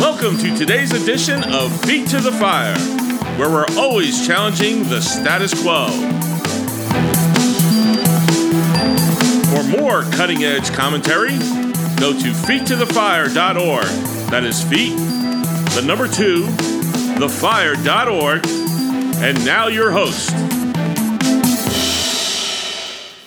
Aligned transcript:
Welcome 0.00 0.38
to 0.38 0.56
today's 0.56 0.92
edition 0.92 1.42
of 1.52 1.84
Feet 1.84 2.08
to 2.10 2.20
the 2.20 2.30
Fire, 2.30 2.78
where 3.36 3.50
we're 3.50 3.66
always 3.76 4.24
challenging 4.24 4.84
the 4.84 5.00
status 5.00 5.60
quo. 5.60 5.88
For 9.50 9.64
more 9.76 10.02
cutting 10.12 10.44
edge 10.44 10.70
commentary, 10.72 11.36
go 11.98 12.12
to 12.12 12.30
feet2thefire.org. 12.30 13.86
That 14.30 14.44
is 14.44 14.62
feet, 14.62 14.96
the 15.74 15.82
number 15.84 16.06
two, 16.06 16.44
thefire.org. 17.18 18.46
And 19.20 19.44
now 19.44 19.66
your 19.66 19.90
host. 19.90 20.32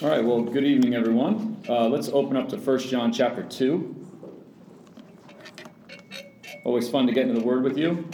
All 0.02 0.10
right, 0.10 0.24
well, 0.24 0.42
good 0.42 0.64
evening, 0.64 0.96
everyone. 0.96 1.62
Uh, 1.68 1.90
let's 1.90 2.08
open 2.08 2.38
up 2.38 2.48
to 2.50 2.56
1 2.56 2.80
John 2.80 3.12
chapter 3.12 3.44
2. 3.44 4.01
Always 6.64 6.90
fun 6.90 7.08
to 7.08 7.14
get 7.14 7.28
into 7.28 7.40
the 7.40 7.46
Word 7.46 7.64
with 7.64 7.78
you. 7.78 8.08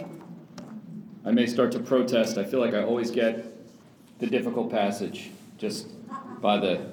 I 1.26 1.32
may 1.32 1.46
start 1.46 1.74
to 1.74 1.80
protest. 1.80 2.38
I 2.38 2.46
feel 2.46 2.62
like 2.62 2.74
I 2.74 2.82
always 2.82 3.12
get 3.12 3.46
the 4.20 4.28
difficult 4.28 4.72
passage 4.72 5.32
just 5.58 5.88
by 6.42 6.58
the 6.58 6.90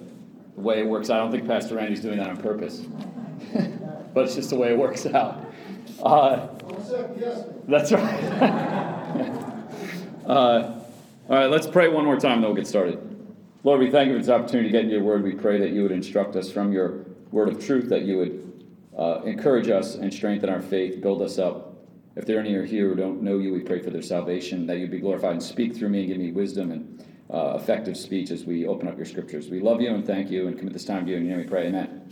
way 0.57 0.81
it 0.81 0.87
works. 0.87 1.11
I 1.11 1.19
don't 1.19 1.31
think 1.31 1.47
Pastor 1.47 1.77
Randy's 1.77 2.01
doing 2.01 2.19
that 2.19 2.29
on 2.29 2.37
purpose, 2.39 2.81
but 4.15 4.25
it's 4.25 4.35
just 4.35 4.51
the 4.51 4.57
way 4.57 4.73
it 4.73 4.79
works 4.79 5.07
out. 5.07 5.45
Uh, 6.03 6.49
that's 7.69 7.93
right. 7.93 8.03
uh, 10.27 10.27
all 10.27 10.85
right, 11.29 11.47
let's 11.47 11.69
pray 11.69 11.89
one 11.89 12.05
more 12.05 12.19
time, 12.19 12.41
then 12.41 12.51
we'll 12.51 12.57
get 12.57 12.67
started. 12.67 12.99
Lord, 13.63 13.79
we 13.79 13.91
thank 13.91 14.09
you 14.09 14.15
for 14.15 14.19
this 14.19 14.29
opportunity 14.29 14.69
to 14.69 14.73
get 14.73 14.83
into 14.83 14.97
your 14.97 15.05
word. 15.05 15.23
We 15.23 15.33
pray 15.33 15.61
that 15.61 15.71
you 15.71 15.83
would 15.83 15.93
instruct 15.93 16.35
us 16.35 16.51
from 16.51 16.73
your 16.73 17.05
word 17.31 17.49
of 17.49 17.65
truth, 17.65 17.89
that 17.91 18.03
you 18.03 18.19
would 18.19 18.45
uh, 18.99 19.21
encourage 19.25 19.69
us 19.69 19.97
and 19.97 20.13
strengthen 20.13 20.49
our 20.49 20.63
faith, 20.63 21.01
build 21.01 21.23
us 21.23 21.39
up. 21.39 21.73
If 22.17 22.27
there 22.27 22.37
are 22.37 22.41
any 22.41 22.51
here 22.67 22.89
who 22.89 22.95
don't 22.95 23.23
know 23.23 23.39
you, 23.39 23.53
we 23.53 23.61
pray 23.61 23.81
for 23.81 23.91
their 23.91 24.03
salvation, 24.03 24.67
that 24.67 24.79
you 24.79 24.87
be 24.87 25.01
glorified 25.01 25.33
and 25.33 25.43
speak 25.43 25.75
through 25.75 25.89
me 25.89 26.01
and 26.01 26.09
give 26.09 26.19
me 26.19 26.31
wisdom 26.31 26.71
and 26.71 27.05
uh, 27.33 27.59
effective 27.61 27.97
speech 27.97 28.31
as 28.31 28.45
we 28.45 28.67
open 28.67 28.87
up 28.87 28.97
your 28.97 29.07
scriptures. 29.07 29.49
We 29.49 29.61
love 29.61 29.81
you 29.81 29.93
and 29.93 30.07
thank 30.07 30.31
you 30.31 30.47
and 30.47 30.57
commit 30.57 30.73
this 30.73 30.85
time 30.85 31.07
to 31.07 31.11
you. 31.11 31.17
And 31.17 31.27
you 31.27 31.33
know 31.33 31.39
we 31.39 31.45
pray, 31.45 31.67
Amen. 31.67 32.09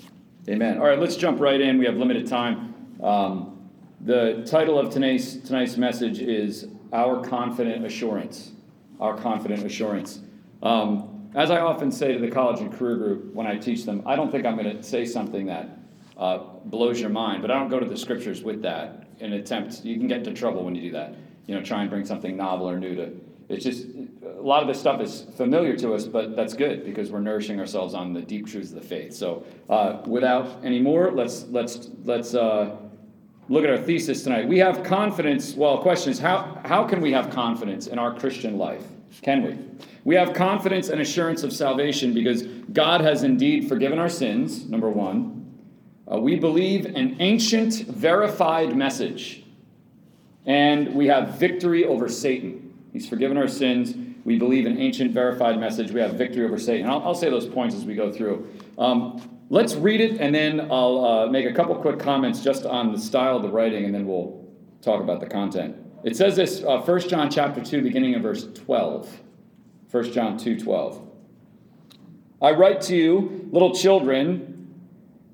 Amen. 0.48 0.78
All 0.78 0.86
right, 0.86 0.98
let's 0.98 1.14
jump 1.14 1.39
right 1.39 1.61
in. 1.61 1.78
We 1.78 1.84
have 1.86 1.97
limited 1.97 2.27
time. 2.27 2.74
Um, 3.00 3.70
the 4.00 4.42
title 4.44 4.77
of 4.77 4.91
tonight's, 4.92 5.36
tonight's 5.36 5.77
message 5.77 6.19
is 6.19 6.67
Our 6.92 7.22
Confident 7.22 7.86
Assurance. 7.86 8.50
Our 8.98 9.17
Confident 9.17 9.64
Assurance. 9.64 10.20
Um, 10.62 11.30
as 11.34 11.52
I 11.52 11.61
often 11.61 11.92
say 11.92 12.12
to 12.12 12.19
the 12.19 12.30
college 12.30 12.61
and 12.61 12.72
career 12.72 12.96
group 12.96 13.33
when 13.33 13.46
I 13.46 13.56
teach 13.56 13.84
them, 13.84 14.02
I 14.05 14.17
don't 14.17 14.33
think 14.33 14.44
I'm 14.44 14.56
going 14.56 14.77
to 14.77 14.83
say 14.83 15.05
something 15.05 15.46
that 15.46 15.78
uh, 16.16 16.38
blows 16.64 17.00
your 17.00 17.10
mind. 17.10 17.42
But 17.42 17.50
I 17.50 17.58
don't 17.58 17.68
go 17.68 17.80
to 17.80 17.86
the 17.86 17.96
scriptures 17.96 18.42
with 18.42 18.62
that 18.62 19.08
in 19.18 19.32
attempt. 19.34 19.84
You 19.84 19.96
can 19.96 20.08
get 20.08 20.18
into 20.18 20.32
trouble 20.32 20.64
when 20.64 20.74
you 20.74 20.82
do 20.82 20.92
that. 20.92 21.14
You 21.46 21.55
know, 21.55 21.62
try 21.62 21.80
and 21.80 21.91
bring 21.91 22.05
something 22.05 22.36
novel 22.36 22.68
or 22.68 22.78
new 22.78 22.94
to. 22.96 23.12
It's 23.48 23.64
just 23.64 23.86
a 24.24 24.40
lot 24.40 24.62
of 24.62 24.68
this 24.68 24.78
stuff 24.78 25.00
is 25.00 25.27
familiar 25.36 25.77
to 25.77 25.94
us, 25.94 26.06
but 26.06 26.36
that's 26.36 26.55
good 26.55 26.84
because 26.84 27.10
we're 27.10 27.20
nourishing 27.20 27.58
ourselves 27.60 27.92
on 27.92 28.12
the 28.12 28.22
deep 28.22 28.46
truths 28.46 28.70
of 28.70 28.77
the 28.77 28.86
faith. 28.86 29.12
So, 29.12 29.44
uh, 29.68 30.02
without 30.06 30.64
any 30.64 30.80
more, 30.80 31.10
let's 31.10 31.44
let's 31.48 31.90
let's 32.05 32.34
uh, 32.34 32.77
look 33.48 33.64
at 33.64 33.70
our 33.70 33.78
thesis 33.78 34.22
tonight. 34.22 34.48
We 34.48 34.58
have 34.58 34.83
confidence. 34.84 35.55
Well, 35.55 35.78
question 35.78 36.12
is 36.12 36.18
how 36.18 36.60
how 36.64 36.84
can 36.84 37.00
we 37.00 37.12
have 37.12 37.30
confidence 37.30 37.88
in 37.88 37.98
our 37.98 38.14
Christian 38.14 38.56
life? 38.56 38.84
Can 39.20 39.42
we? 39.42 39.58
We 40.05 40.14
have 40.14 40.33
confidence 40.33 40.88
and 40.88 41.00
assurance 41.00 41.42
of 41.42 41.52
salvation 41.52 42.14
because 42.14 42.42
God 42.72 43.02
has 43.02 43.22
indeed 43.22 43.68
forgiven 43.68 43.98
our 43.98 44.08
sins. 44.08 44.68
Number 44.68 44.88
one. 44.88 45.41
Uh, 46.11 46.19
we 46.19 46.36
believe 46.36 46.86
an 46.86 47.17
ancient, 47.20 47.86
verified 47.86 48.77
message, 48.77 49.45
and 50.47 50.95
we 50.95 51.06
have 51.06 51.39
victory 51.39 51.84
over 51.84 52.08
Satan. 52.08 52.75
He's 52.92 53.08
forgiven 53.08 53.36
our 53.36 53.48
sins. 53.48 53.95
We 54.25 54.39
believe 54.39 54.67
an 54.67 54.78
ancient, 54.78 55.12
verified 55.12 55.58
message. 55.58 55.92
We 55.92 56.01
have 56.01 56.14
victory 56.14 56.45
over 56.45 56.58
Satan. 56.58 56.89
I'll, 56.89 57.02
I'll 57.02 57.14
say 57.14 57.30
those 57.30 57.46
points 57.46 57.74
as 57.74 57.85
we 57.85 57.95
go 57.95 58.12
through. 58.12 58.48
Um, 58.79 59.39
let's 59.48 59.74
read 59.74 60.01
it, 60.01 60.20
and 60.20 60.35
then 60.35 60.61
I'll 60.73 61.05
uh, 61.05 61.27
make 61.29 61.46
a 61.46 61.52
couple 61.52 61.74
quick 61.77 61.98
comments 61.98 62.41
just 62.41 62.67
on 62.67 62.92
the 62.92 62.98
style 62.98 63.36
of 63.36 63.42
the 63.42 63.51
writing, 63.51 63.85
and 63.85 63.95
then 63.95 64.07
we'll 64.07 64.45
talk 64.80 65.01
about 65.01 65.20
the 65.20 65.27
content. 65.27 65.77
It 66.05 66.17
says 66.17 66.35
this, 66.35 66.64
uh, 66.64 66.80
1 66.80 67.08
John 67.08 67.30
chapter 67.30 67.61
2, 67.61 67.80
beginning 67.83 68.14
in 68.14 68.23
verse 68.23 68.48
12. 68.52 69.20
1 69.91 70.12
John 70.12 70.36
2, 70.36 70.58
12. 70.58 71.08
I 72.41 72.51
write 72.51 72.80
to 72.83 72.96
you, 72.96 73.48
little 73.52 73.73
children, 73.73 74.52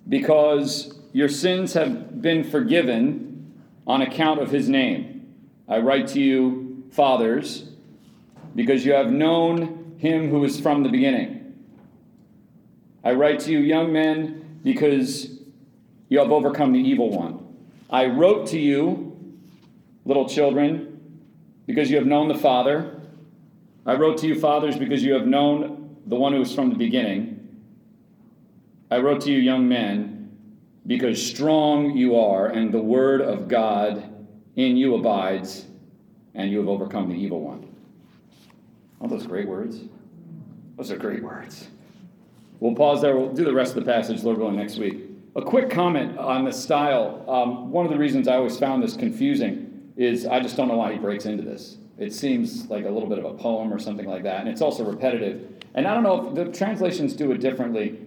because 0.08 0.98
your 1.12 1.28
sins 1.28 1.74
have 1.74 2.20
been 2.22 2.44
forgiven 2.44 3.52
on 3.86 4.02
account 4.02 4.40
of 4.40 4.50
his 4.50 4.68
name. 4.68 5.34
I 5.68 5.78
write 5.78 6.08
to 6.08 6.20
you, 6.20 6.84
fathers, 6.90 7.68
because 8.54 8.84
you 8.84 8.92
have 8.92 9.10
known 9.10 9.96
him 9.98 10.30
who 10.30 10.44
is 10.44 10.60
from 10.60 10.82
the 10.82 10.88
beginning. 10.88 11.54
I 13.04 13.12
write 13.12 13.40
to 13.40 13.52
you, 13.52 13.58
young 13.58 13.92
men, 13.92 14.60
because 14.62 15.38
you 16.08 16.18
have 16.18 16.30
overcome 16.30 16.72
the 16.72 16.80
evil 16.80 17.10
one. 17.10 17.46
I 17.90 18.06
wrote 18.06 18.48
to 18.48 18.58
you, 18.58 19.16
little 20.04 20.28
children, 20.28 21.20
because 21.66 21.90
you 21.90 21.96
have 21.96 22.06
known 22.06 22.28
the 22.28 22.38
Father. 22.38 23.00
I 23.86 23.94
wrote 23.94 24.18
to 24.18 24.26
you, 24.26 24.38
fathers, 24.38 24.76
because 24.76 25.02
you 25.02 25.14
have 25.14 25.26
known 25.26 25.96
the 26.06 26.16
one 26.16 26.32
who 26.32 26.40
is 26.40 26.54
from 26.54 26.70
the 26.70 26.76
beginning. 26.76 27.37
I 28.90 28.98
wrote 28.98 29.20
to 29.22 29.30
you, 29.30 29.38
young 29.38 29.68
men, 29.68 30.30
because 30.86 31.24
strong 31.24 31.96
you 31.96 32.16
are, 32.16 32.46
and 32.46 32.72
the 32.72 32.80
word 32.80 33.20
of 33.20 33.48
God 33.48 34.02
in 34.56 34.76
you 34.76 34.94
abides, 34.94 35.66
and 36.34 36.50
you 36.50 36.58
have 36.58 36.68
overcome 36.68 37.08
the 37.08 37.14
evil 37.14 37.40
one. 37.40 37.74
All 39.00 39.08
those 39.08 39.26
great 39.26 39.46
words? 39.46 39.80
Those 40.76 40.90
are 40.90 40.96
great 40.96 41.22
words. 41.22 41.68
We'll 42.60 42.74
pause 42.74 43.02
there. 43.02 43.16
We'll 43.16 43.32
do 43.32 43.44
the 43.44 43.52
rest 43.52 43.76
of 43.76 43.84
the 43.84 43.90
passage, 43.90 44.22
Lord 44.24 44.38
willing, 44.38 44.56
next 44.56 44.78
week. 44.78 45.04
A 45.36 45.42
quick 45.42 45.70
comment 45.70 46.18
on 46.18 46.44
the 46.44 46.52
style. 46.52 47.24
Um, 47.28 47.70
one 47.70 47.84
of 47.84 47.92
the 47.92 47.98
reasons 47.98 48.26
I 48.26 48.36
always 48.36 48.58
found 48.58 48.82
this 48.82 48.96
confusing 48.96 49.92
is 49.96 50.26
I 50.26 50.40
just 50.40 50.56
don't 50.56 50.68
know 50.68 50.76
why 50.76 50.92
he 50.92 50.98
breaks 50.98 51.26
into 51.26 51.42
this. 51.42 51.76
It 51.98 52.12
seems 52.12 52.68
like 52.68 52.86
a 52.86 52.90
little 52.90 53.08
bit 53.08 53.18
of 53.18 53.24
a 53.24 53.34
poem 53.34 53.72
or 53.72 53.78
something 53.78 54.06
like 54.06 54.22
that, 54.22 54.40
and 54.40 54.48
it's 54.48 54.62
also 54.62 54.84
repetitive. 54.84 55.62
And 55.74 55.86
I 55.86 55.94
don't 55.94 56.02
know 56.02 56.28
if 56.28 56.34
the 56.34 56.56
translations 56.56 57.14
do 57.14 57.30
it 57.32 57.38
differently. 57.38 57.98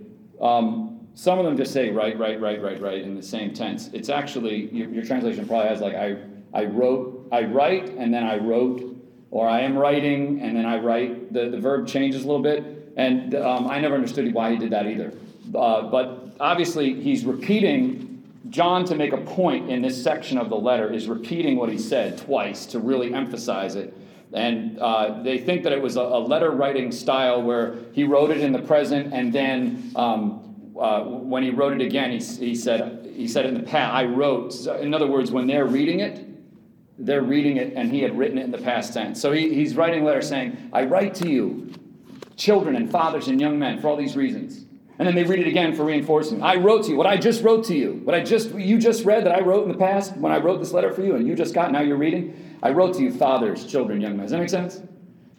Um, 0.41 1.07
some 1.13 1.39
of 1.39 1.45
them 1.45 1.57
just 1.57 1.71
say 1.71 1.89
right, 1.89 2.17
right, 2.17 2.39
right, 2.39 2.61
right, 2.61 2.81
right 2.81 3.01
in 3.01 3.15
the 3.15 3.23
same 3.23 3.53
tense. 3.53 3.89
It's 3.93 4.09
actually 4.09 4.73
your, 4.73 4.89
your, 4.89 5.05
translation 5.05 5.47
probably 5.47 5.67
has 5.67 5.81
like 5.81 5.93
I, 5.93 6.17
I 6.53 6.65
wrote, 6.65 7.27
I 7.31 7.43
write, 7.43 7.89
and 7.89 8.13
then 8.13 8.23
I 8.23 8.37
wrote, 8.37 8.95
or 9.29 9.47
I 9.47 9.61
am 9.61 9.77
writing, 9.77 10.41
and 10.41 10.55
then 10.55 10.65
I 10.65 10.77
write. 10.77 11.31
The, 11.31 11.49
the 11.49 11.59
verb 11.59 11.87
changes 11.87 12.23
a 12.23 12.27
little 12.27 12.41
bit, 12.41 12.93
and 12.97 13.35
um, 13.35 13.67
I 13.67 13.79
never 13.79 13.95
understood 13.95 14.33
why 14.33 14.51
he 14.51 14.57
did 14.57 14.71
that 14.71 14.87
either. 14.87 15.13
Uh, 15.53 15.83
but 15.83 16.35
obviously, 16.39 16.99
he's 17.01 17.25
repeating. 17.25 18.07
John, 18.49 18.83
to 18.85 18.95
make 18.95 19.13
a 19.13 19.17
point 19.17 19.69
in 19.69 19.81
this 19.81 20.01
section 20.01 20.37
of 20.37 20.49
the 20.49 20.57
letter, 20.57 20.91
is 20.91 21.07
repeating 21.07 21.57
what 21.57 21.69
he 21.69 21.77
said 21.77 22.17
twice 22.17 22.65
to 22.67 22.79
really 22.79 23.13
emphasize 23.13 23.75
it. 23.75 23.93
And 24.33 24.79
uh, 24.79 25.21
they 25.23 25.37
think 25.37 25.63
that 25.63 25.73
it 25.73 25.81
was 25.81 25.97
a, 25.97 26.01
a, 26.01 26.19
letter 26.19 26.51
writing 26.51 26.91
style 26.91 27.41
where 27.41 27.75
he 27.91 28.05
wrote 28.05 28.31
it 28.31 28.37
in 28.37 28.53
the 28.53 28.61
present, 28.61 29.13
and 29.13 29.33
then 29.33 29.91
um, 29.95 30.71
uh, 30.79 31.01
when 31.03 31.43
he 31.43 31.49
wrote 31.49 31.73
it 31.73 31.81
again, 31.81 32.11
he, 32.11 32.19
he 32.19 32.55
said 32.55 33.11
he 33.13 33.27
said 33.27 33.45
in 33.45 33.53
the 33.53 33.63
past, 33.63 33.93
"I 33.93 34.05
wrote." 34.05 34.53
So 34.53 34.75
in 34.77 34.93
other 34.93 35.07
words, 35.07 35.31
when 35.31 35.47
they're 35.47 35.65
reading 35.65 35.99
it, 35.99 36.25
they're 36.97 37.21
reading 37.21 37.57
it, 37.57 37.73
and 37.75 37.91
he 37.91 38.01
had 38.01 38.17
written 38.17 38.37
it 38.37 38.45
in 38.45 38.51
the 38.51 38.57
past 38.57 38.93
tense. 38.93 39.19
So 39.19 39.33
he, 39.33 39.53
he's 39.53 39.75
writing 39.75 40.03
a 40.03 40.05
letter 40.05 40.21
saying, 40.21 40.69
"I 40.71 40.85
write 40.85 41.13
to 41.15 41.29
you, 41.29 41.73
children 42.37 42.77
and 42.77 42.89
fathers 42.89 43.27
and 43.27 43.41
young 43.41 43.59
men, 43.59 43.81
for 43.81 43.89
all 43.89 43.97
these 43.97 44.15
reasons." 44.15 44.65
And 45.01 45.07
then 45.07 45.15
they 45.15 45.23
read 45.23 45.39
it 45.39 45.47
again 45.47 45.73
for 45.73 45.83
reinforcing. 45.83 46.43
I 46.43 46.57
wrote 46.57 46.83
to 46.83 46.91
you 46.91 46.95
what 46.95 47.07
I 47.07 47.17
just 47.17 47.41
wrote 47.41 47.63
to 47.65 47.75
you, 47.75 48.01
what 48.03 48.13
I 48.13 48.21
just 48.21 48.53
you 48.53 48.77
just 48.77 49.03
read 49.03 49.25
that 49.25 49.35
I 49.35 49.39
wrote 49.41 49.63
in 49.63 49.71
the 49.71 49.77
past 49.79 50.15
when 50.15 50.31
I 50.31 50.37
wrote 50.37 50.59
this 50.59 50.73
letter 50.73 50.93
for 50.93 51.01
you, 51.01 51.15
and 51.15 51.27
you 51.27 51.33
just 51.33 51.55
got 51.55 51.71
now 51.71 51.81
you're 51.81 51.97
reading. 51.97 52.55
I 52.61 52.69
wrote 52.69 52.93
to 52.97 53.01
you, 53.01 53.11
fathers, 53.11 53.65
children, 53.65 53.99
young 53.99 54.15
men. 54.15 54.25
Does 54.25 54.31
that 54.33 54.37
make 54.37 54.49
sense? 54.49 54.83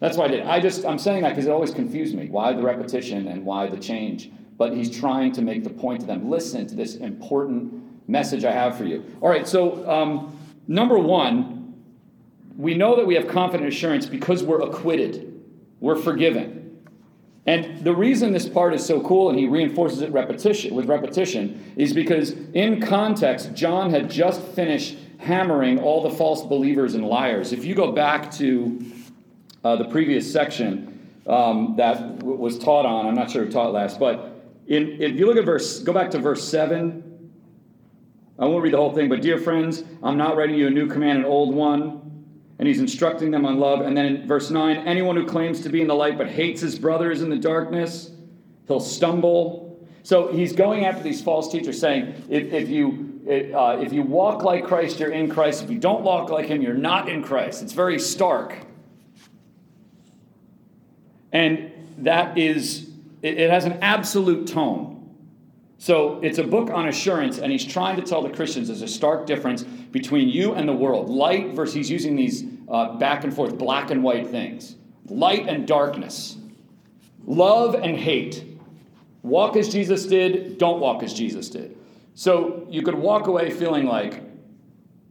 That's 0.01 0.17
why 0.17 0.25
I 0.25 0.27
did. 0.27 0.41
I 0.45 0.59
just 0.59 0.83
I'm 0.83 0.99
saying 0.99 1.21
that 1.21 1.29
because 1.29 1.45
it 1.45 1.51
always 1.51 1.71
confused 1.71 2.13
me. 2.13 2.27
Why 2.27 2.51
the 2.51 2.61
repetition 2.61 3.29
and 3.29 3.45
why 3.45 3.67
the 3.67 3.77
change? 3.77 4.31
But 4.57 4.73
he's 4.73 4.91
trying 4.91 5.31
to 5.31 5.41
make 5.41 5.63
the 5.63 5.69
point 5.69 6.01
to 6.01 6.07
them. 6.07 6.29
Listen 6.29 6.67
to 6.67 6.75
this 6.75 6.95
important 6.95 8.09
message 8.09 8.43
I 8.43 8.51
have 8.51 8.77
for 8.77 8.83
you. 8.83 9.05
All 9.21 9.29
right. 9.29 9.47
So 9.47 9.89
um, 9.89 10.37
number 10.67 10.99
one, 10.99 11.73
we 12.57 12.73
know 12.73 12.97
that 12.97 13.07
we 13.07 13.15
have 13.15 13.29
confident 13.29 13.69
assurance 13.69 14.07
because 14.07 14.43
we're 14.43 14.61
acquitted. 14.61 15.41
We're 15.79 15.95
forgiven. 15.95 16.62
And 17.45 17.83
the 17.83 17.93
reason 17.93 18.31
this 18.31 18.47
part 18.47 18.73
is 18.73 18.85
so 18.85 19.01
cool, 19.01 19.29
and 19.29 19.37
he 19.37 19.47
reinforces 19.47 20.01
it 20.01 20.11
repetition 20.11 20.75
with 20.75 20.85
repetition, 20.85 21.73
is 21.75 21.93
because 21.93 22.31
in 22.53 22.79
context, 22.79 23.53
John 23.53 23.89
had 23.89 24.09
just 24.09 24.41
finished 24.41 24.97
hammering 25.17 25.79
all 25.79 26.01
the 26.03 26.09
false 26.09 26.45
believers 26.45 26.95
and 26.95 27.05
liars. 27.05 27.51
If 27.51 27.65
you 27.65 27.75
go 27.75 27.91
back 27.91 28.31
to 28.33 28.85
uh, 29.63 29.75
the 29.75 29.85
previous 29.85 30.31
section 30.31 31.09
um, 31.27 31.75
that 31.77 32.19
w- 32.19 32.37
was 32.37 32.57
taught 32.57 32.85
on, 32.85 33.07
I'm 33.07 33.15
not 33.15 33.31
sure 33.31 33.45
who 33.45 33.51
taught 33.51 33.73
last, 33.73 33.99
but 33.99 34.41
in, 34.67 35.01
if 35.01 35.17
you 35.17 35.25
look 35.25 35.37
at 35.37 35.45
verse, 35.45 35.79
go 35.79 35.91
back 35.91 36.11
to 36.11 36.19
verse 36.19 36.47
7. 36.47 37.03
Uh, 38.39 38.43
I 38.43 38.45
won't 38.45 38.63
read 38.63 38.73
the 38.73 38.77
whole 38.77 38.93
thing, 38.93 39.09
but 39.09 39.21
dear 39.21 39.37
friends, 39.37 39.83
I'm 40.01 40.17
not 40.17 40.37
writing 40.37 40.55
you 40.55 40.67
a 40.67 40.71
new 40.71 40.87
command, 40.87 41.19
an 41.19 41.25
old 41.25 41.53
one. 41.53 42.02
And 42.59 42.67
he's 42.67 42.79
instructing 42.79 43.31
them 43.31 43.45
on 43.45 43.59
love. 43.59 43.81
And 43.81 43.97
then 43.97 44.05
in 44.05 44.27
verse 44.27 44.49
9, 44.49 44.77
anyone 44.87 45.15
who 45.15 45.25
claims 45.25 45.61
to 45.61 45.69
be 45.69 45.81
in 45.81 45.87
the 45.87 45.95
light 45.95 46.17
but 46.17 46.29
hates 46.29 46.61
his 46.61 46.77
brother 46.77 47.11
is 47.11 47.21
in 47.21 47.29
the 47.29 47.37
darkness, 47.37 48.11
he'll 48.67 48.79
stumble. 48.79 49.85
So 50.03 50.31
he's 50.31 50.53
going 50.53 50.85
after 50.85 51.01
these 51.01 51.21
false 51.21 51.51
teachers, 51.51 51.79
saying, 51.79 52.25
if, 52.29 52.53
if 52.53 52.69
you 52.69 53.13
uh, 53.25 53.77
if 53.81 53.93
you 53.93 54.01
walk 54.01 54.43
like 54.43 54.65
Christ, 54.65 54.99
you're 54.99 55.11
in 55.11 55.29
Christ. 55.29 55.63
If 55.63 55.71
you 55.71 55.79
don't 55.79 56.03
walk 56.03 56.29
like 56.29 56.47
him, 56.47 56.61
you're 56.61 56.73
not 56.73 57.07
in 57.07 57.23
Christ. 57.23 57.63
It's 57.63 57.71
very 57.71 57.97
stark. 57.97 58.57
And 61.31 61.71
that 61.99 62.37
is, 62.37 62.89
it, 63.21 63.39
it 63.39 63.49
has 63.49 63.63
an 63.63 63.79
absolute 63.81 64.47
tone. 64.47 64.92
So 65.77 66.19
it's 66.21 66.37
a 66.37 66.43
book 66.43 66.69
on 66.69 66.87
assurance, 66.87 67.39
and 67.39 67.51
he's 67.51 67.65
trying 67.65 67.97
to 67.97 68.01
tell 68.01 68.21
the 68.21 68.29
Christians 68.29 68.67
there's 68.67 68.81
a 68.81 68.87
stark 68.87 69.25
difference 69.25 69.63
between 69.63 70.29
you 70.29 70.53
and 70.53 70.67
the 70.67 70.73
world. 70.73 71.09
Light 71.09 71.53
versus, 71.53 71.75
he's 71.75 71.89
using 71.89 72.15
these 72.15 72.45
uh, 72.69 72.95
back 72.97 73.23
and 73.23 73.33
forth, 73.33 73.57
black 73.57 73.91
and 73.91 74.03
white 74.03 74.27
things. 74.27 74.75
Light 75.07 75.47
and 75.47 75.67
darkness. 75.67 76.37
Love 77.25 77.75
and 77.75 77.97
hate. 77.97 78.45
Walk 79.23 79.55
as 79.55 79.69
Jesus 79.69 80.05
did, 80.05 80.57
don't 80.57 80.79
walk 80.79 81.03
as 81.03 81.13
Jesus 81.13 81.49
did. 81.49 81.77
So 82.15 82.67
you 82.69 82.83
could 82.83 82.95
walk 82.95 83.27
away 83.27 83.49
feeling 83.49 83.85
like, 83.85 84.21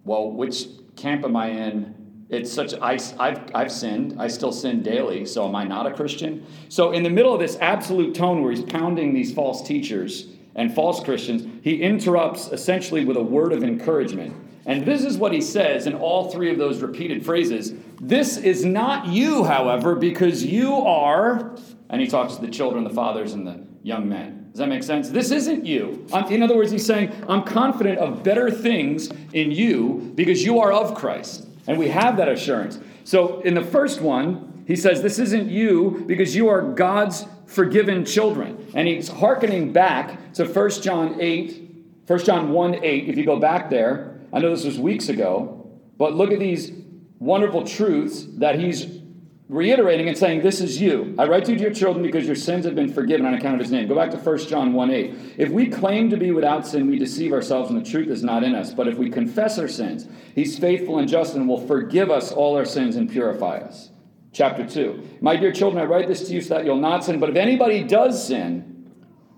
well, 0.05 0.31
which 0.31 0.67
camp 0.97 1.25
am 1.25 1.37
I 1.37 1.49
in? 1.49 1.95
It's 2.29 2.51
such, 2.51 2.75
I, 2.81 2.99
I've, 3.19 3.41
I've 3.55 3.73
sinned. 3.73 4.17
I 4.19 4.29
still 4.29 4.53
sin 4.53 4.83
daily, 4.83 5.27
so 5.27 5.47
am 5.47 5.55
I 5.55 5.65
not 5.65 5.87
a 5.87 5.93
Christian? 5.93 6.47
So, 6.71 6.93
in 6.93 7.03
the 7.03 7.11
middle 7.11 7.35
of 7.35 7.41
this 7.41 7.59
absolute 7.61 8.15
tone 8.15 8.43
where 8.43 8.51
he's 8.51 8.63
pounding 8.63 9.13
these 9.13 9.35
false 9.35 9.67
teachers, 9.67 10.29
and 10.55 10.75
false 10.75 11.03
Christians, 11.03 11.47
he 11.63 11.83
interrupts 11.83 12.49
essentially 12.49 13.05
with 13.05 13.17
a 13.17 13.23
word 13.23 13.53
of 13.53 13.63
encouragement. 13.63 14.37
And 14.67 14.85
this 14.85 15.05
is 15.05 15.19
what 15.19 15.33
he 15.33 15.41
says 15.41 15.87
in 15.87 15.95
all 15.95 16.31
three 16.31 16.51
of 16.51 16.59
those 16.59 16.83
repeated 16.83 17.25
phrases. 17.25 17.73
This 18.01 18.37
is 18.37 18.65
not 18.65 19.07
you, 19.07 19.45
however, 19.45 19.97
because 19.97 20.45
you 20.45 20.75
are, 20.75 21.57
and 21.89 22.01
he 22.01 22.07
talks 22.07 22.37
to 22.37 22.43
the 22.43 22.51
children, 22.51 22.85
the 22.85 22.91
fathers, 22.91 23.33
and 23.33 23.47
the 23.47 23.65
young 23.83 24.09
men. 24.09 24.51
Does 24.53 24.59
that 24.59 24.69
make 24.69 24.83
sense? 24.83 25.09
This 25.09 25.31
isn't 25.31 25.65
you. 25.65 26.07
In 26.29 26.43
other 26.43 26.55
words, 26.55 26.71
he's 26.71 26.85
saying, 26.85 27.11
I'm 27.27 27.43
confident 27.43 27.99
of 27.99 28.23
better 28.23 28.51
things 28.51 29.11
in 29.33 29.51
you 29.51 30.13
because 30.15 30.45
you 30.45 30.61
are 30.61 30.73
of 30.73 30.95
Christ. 30.95 31.49
And 31.67 31.79
we 31.79 31.89
have 31.89 32.19
that 32.19 32.29
assurance. 32.29 32.79
So 33.05 33.41
in 33.41 33.55
the 33.55 33.63
first 33.63 34.01
one, 34.01 34.65
he 34.67 34.77
says, 34.77 35.03
This 35.03 35.19
isn't 35.19 35.49
you 35.49 36.05
because 36.07 36.37
you 36.37 36.49
are 36.49 36.61
God's 36.61 37.25
forgiven 37.53 38.05
children. 38.05 38.71
And 38.75 38.89
he's 38.89 39.09
hearkening 39.09 39.73
back 39.73 40.33
to 40.35 40.47
1 40.47 40.71
John 40.83 41.21
8, 41.21 41.85
1 42.07 42.19
John 42.25 42.53
1 42.53 42.85
8. 42.85 43.09
If 43.09 43.17
you 43.17 43.25
go 43.25 43.39
back 43.39 43.71
there, 43.71 44.21
I 44.33 44.41
know 44.41 44.51
this 44.51 44.65
was 44.65 44.79
weeks 44.79 45.09
ago, 45.09 45.71
but 45.99 46.15
look 46.15 46.33
at 46.33 46.41
these 46.41 46.73
wonderful 47.19 47.65
truths 47.65 48.25
that 48.39 48.59
he's 48.59 49.03
reiterating 49.49 50.09
and 50.09 50.17
saying, 50.17 50.43
This 50.43 50.61
is 50.61 50.81
you. 50.81 51.15
I 51.19 51.27
write 51.27 51.45
to 51.45 51.53
you, 51.53 51.59
dear 51.59 51.73
children, 51.73 52.03
because 52.03 52.27
your 52.27 52.37
sins 52.37 52.65
have 52.65 52.75
been 52.75 52.93
forgiven 52.93 53.27
on 53.27 53.35
account 53.35 53.55
of 53.55 53.61
his 53.61 53.71
name. 53.71 53.87
Go 53.87 53.95
back 53.95 54.11
to 54.11 54.17
1 54.17 54.39
John 54.49 54.73
1 54.73 54.91
8. 54.91 55.15
If 55.37 55.51
we 55.51 55.69
claim 55.69 56.09
to 56.11 56.17
be 56.17 56.31
without 56.31 56.67
sin, 56.67 56.91
we 56.91 56.99
deceive 56.99 57.33
ourselves, 57.33 57.71
and 57.71 57.79
the 57.79 57.89
truth 57.89 58.09
is 58.09 58.25
not 58.25 58.43
in 58.43 58.55
us. 58.55 58.73
But 58.73 58.89
if 58.89 58.97
we 58.97 59.11
confess 59.11 59.59
our 59.59 59.69
sins, 59.69 60.09
he's 60.35 60.59
faithful 60.59 60.99
and 60.99 61.09
just 61.09 61.35
and 61.35 61.47
will 61.47 61.67
forgive 61.67 62.11
us 62.11 62.33
all 62.33 62.57
our 62.57 62.65
sins 62.65 62.97
and 62.97 63.11
purify 63.11 63.59
us. 63.59 63.92
Chapter 64.33 64.67
2. 64.67 65.19
My 65.21 65.37
dear 65.37 65.53
children, 65.53 65.83
I 65.83 65.87
write 65.87 66.09
this 66.09 66.27
to 66.29 66.35
you 66.35 66.41
so 66.41 66.55
that 66.55 66.65
you'll 66.65 66.77
not 66.77 67.05
sin. 67.05 67.21
But 67.21 67.31
if 67.31 67.37
anybody 67.37 67.85
does 67.85 68.27
sin, 68.27 68.91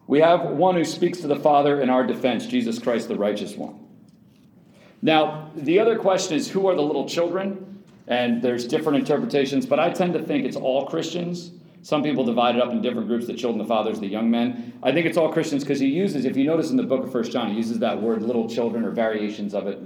we 0.06 0.20
have 0.20 0.43
one 0.50 0.76
who 0.76 0.85
speaks 0.85 1.20
to 1.20 1.26
the 1.26 1.37
Father 1.37 1.81
in 1.81 1.91
our 1.91 2.06
defense, 2.06 2.46
Jesus 2.46 2.79
Christ, 2.79 3.08
the 3.08 3.17
righteous 3.17 3.56
one. 3.56 3.81
Now, 5.02 5.50
the 5.56 5.81
other 5.81 5.99
question 5.99 6.37
is 6.37 6.49
who 6.49 6.69
are 6.69 6.75
the 6.75 6.82
little 6.82 7.08
children? 7.08 7.82
And 8.06 8.41
there's 8.41 8.67
different 8.67 8.99
interpretations, 8.99 9.67
but 9.67 9.81
I 9.81 9.91
tend 9.91 10.12
to 10.12 10.23
think 10.23 10.44
it's 10.44 10.56
all 10.56 10.87
Christians. 10.87 11.52
Some 11.82 12.02
people 12.02 12.25
divide 12.25 12.56
it 12.56 12.62
up 12.62 12.70
in 12.70 12.81
different 12.81 13.08
groups 13.08 13.26
the 13.26 13.35
children, 13.35 13.58
the 13.58 13.69
fathers, 13.69 13.99
the 13.99 14.06
young 14.06 14.31
men. 14.31 14.79
I 14.82 14.93
think 14.93 15.06
it's 15.06 15.17
all 15.17 15.32
Christians 15.32 15.64
because 15.64 15.81
he 15.81 15.88
uses, 15.88 16.25
if 16.25 16.37
you 16.37 16.44
notice 16.44 16.70
in 16.70 16.76
the 16.76 16.82
book 16.82 17.05
of 17.05 17.12
First 17.12 17.32
John, 17.32 17.50
he 17.50 17.56
uses 17.56 17.79
that 17.81 18.00
word 18.00 18.23
little 18.23 18.49
children 18.49 18.85
or 18.85 18.91
variations 18.91 19.55
of 19.55 19.67
it, 19.67 19.79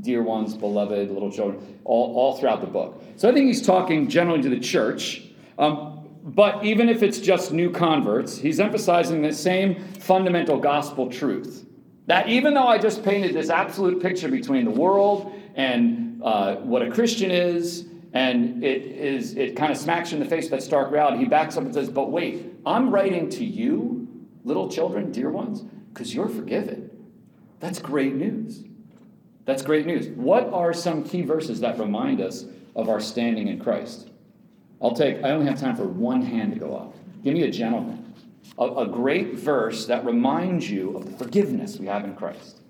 dear 0.00 0.22
ones, 0.22 0.56
beloved, 0.56 1.10
little 1.10 1.30
children, 1.30 1.80
all, 1.84 2.14
all 2.16 2.36
throughout 2.36 2.60
the 2.60 2.66
book. 2.66 3.02
So 3.16 3.28
I 3.28 3.32
think 3.32 3.46
he's 3.46 3.64
talking 3.64 4.08
generally 4.08 4.42
to 4.42 4.48
the 4.48 4.60
church. 4.60 5.22
Um, 5.58 6.06
but 6.22 6.64
even 6.64 6.88
if 6.88 7.02
it's 7.02 7.18
just 7.20 7.52
new 7.52 7.70
converts, 7.70 8.36
he's 8.36 8.60
emphasizing 8.60 9.22
the 9.22 9.32
same 9.32 9.82
fundamental 9.94 10.58
gospel 10.58 11.10
truth. 11.10 11.66
That 12.06 12.28
even 12.28 12.54
though 12.54 12.66
I 12.66 12.78
just 12.78 13.02
painted 13.04 13.34
this 13.34 13.50
absolute 13.50 14.00
picture 14.00 14.28
between 14.28 14.64
the 14.64 14.70
world 14.70 15.32
and 15.54 16.20
uh, 16.22 16.56
what 16.56 16.82
a 16.82 16.90
Christian 16.90 17.30
is, 17.30 17.86
and 18.14 18.64
it 18.64 18.82
is 18.82 19.36
it 19.36 19.56
kind 19.56 19.70
of 19.70 19.76
smacks 19.76 20.10
you 20.10 20.16
in 20.16 20.22
the 20.22 20.28
face 20.28 20.48
that 20.48 20.62
stark 20.62 20.90
reality. 20.90 21.18
He 21.18 21.24
backs 21.26 21.56
up 21.56 21.64
and 21.64 21.74
says, 21.74 21.90
"But 21.90 22.10
wait, 22.10 22.46
I'm 22.64 22.90
writing 22.90 23.28
to 23.30 23.44
you, 23.44 24.08
little 24.44 24.70
children, 24.70 25.12
dear 25.12 25.30
ones, 25.30 25.62
because 25.92 26.14
you're 26.14 26.28
forgiven. 26.28 26.90
That's 27.60 27.78
great 27.78 28.14
news. 28.14 28.64
That's 29.48 29.62
great 29.62 29.86
news. 29.86 30.08
What 30.08 30.52
are 30.52 30.74
some 30.74 31.02
key 31.02 31.22
verses 31.22 31.60
that 31.60 31.78
remind 31.78 32.20
us 32.20 32.44
of 32.76 32.90
our 32.90 33.00
standing 33.00 33.48
in 33.48 33.58
Christ? 33.58 34.10
I'll 34.82 34.94
take. 34.94 35.24
I 35.24 35.30
only 35.30 35.46
have 35.46 35.58
time 35.58 35.74
for 35.74 35.84
one 35.84 36.20
hand 36.20 36.52
to 36.52 36.60
go 36.60 36.76
up. 36.76 36.94
Give 37.24 37.32
me 37.32 37.44
a 37.44 37.50
gentleman. 37.50 38.12
A, 38.58 38.64
a 38.66 38.86
great 38.86 39.36
verse 39.36 39.86
that 39.86 40.04
reminds 40.04 40.70
you 40.70 40.94
of 40.94 41.06
the 41.06 41.12
forgiveness 41.12 41.78
we 41.78 41.86
have 41.86 42.04
in 42.04 42.14
Christ. 42.14 42.60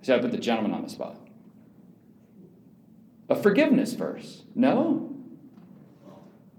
See, 0.00 0.14
I 0.14 0.18
put 0.18 0.32
the 0.32 0.38
gentleman 0.38 0.72
on 0.72 0.82
the 0.82 0.88
spot. 0.88 1.16
A 3.28 3.36
forgiveness 3.36 3.92
verse. 3.92 4.44
No? 4.54 5.14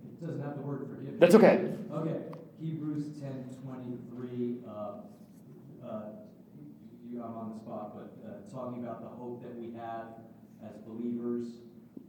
It 0.03 0.23
doesn't 0.23 0.44
have 0.44 0.57
the 0.57 0.62
word 0.62 0.88
forgiveness. 0.88 1.19
That's 1.19 1.33
okay. 1.33 1.73
Okay. 1.91 2.18
Hebrews 2.62 3.19
10 3.19 3.57
23. 3.63 4.57
Uh, 4.69 4.91
you, 7.21 7.27
I'm 7.27 7.35
on 7.35 7.53
the 7.53 7.59
spot, 7.59 7.94
but 7.95 8.18
uh, 8.27 8.51
talking 8.51 8.83
about 8.83 9.01
the 9.01 9.07
hope 9.07 9.41
that 9.44 9.56
we 9.56 9.73
have 9.73 10.07
as 10.63 10.77
believers. 10.85 11.47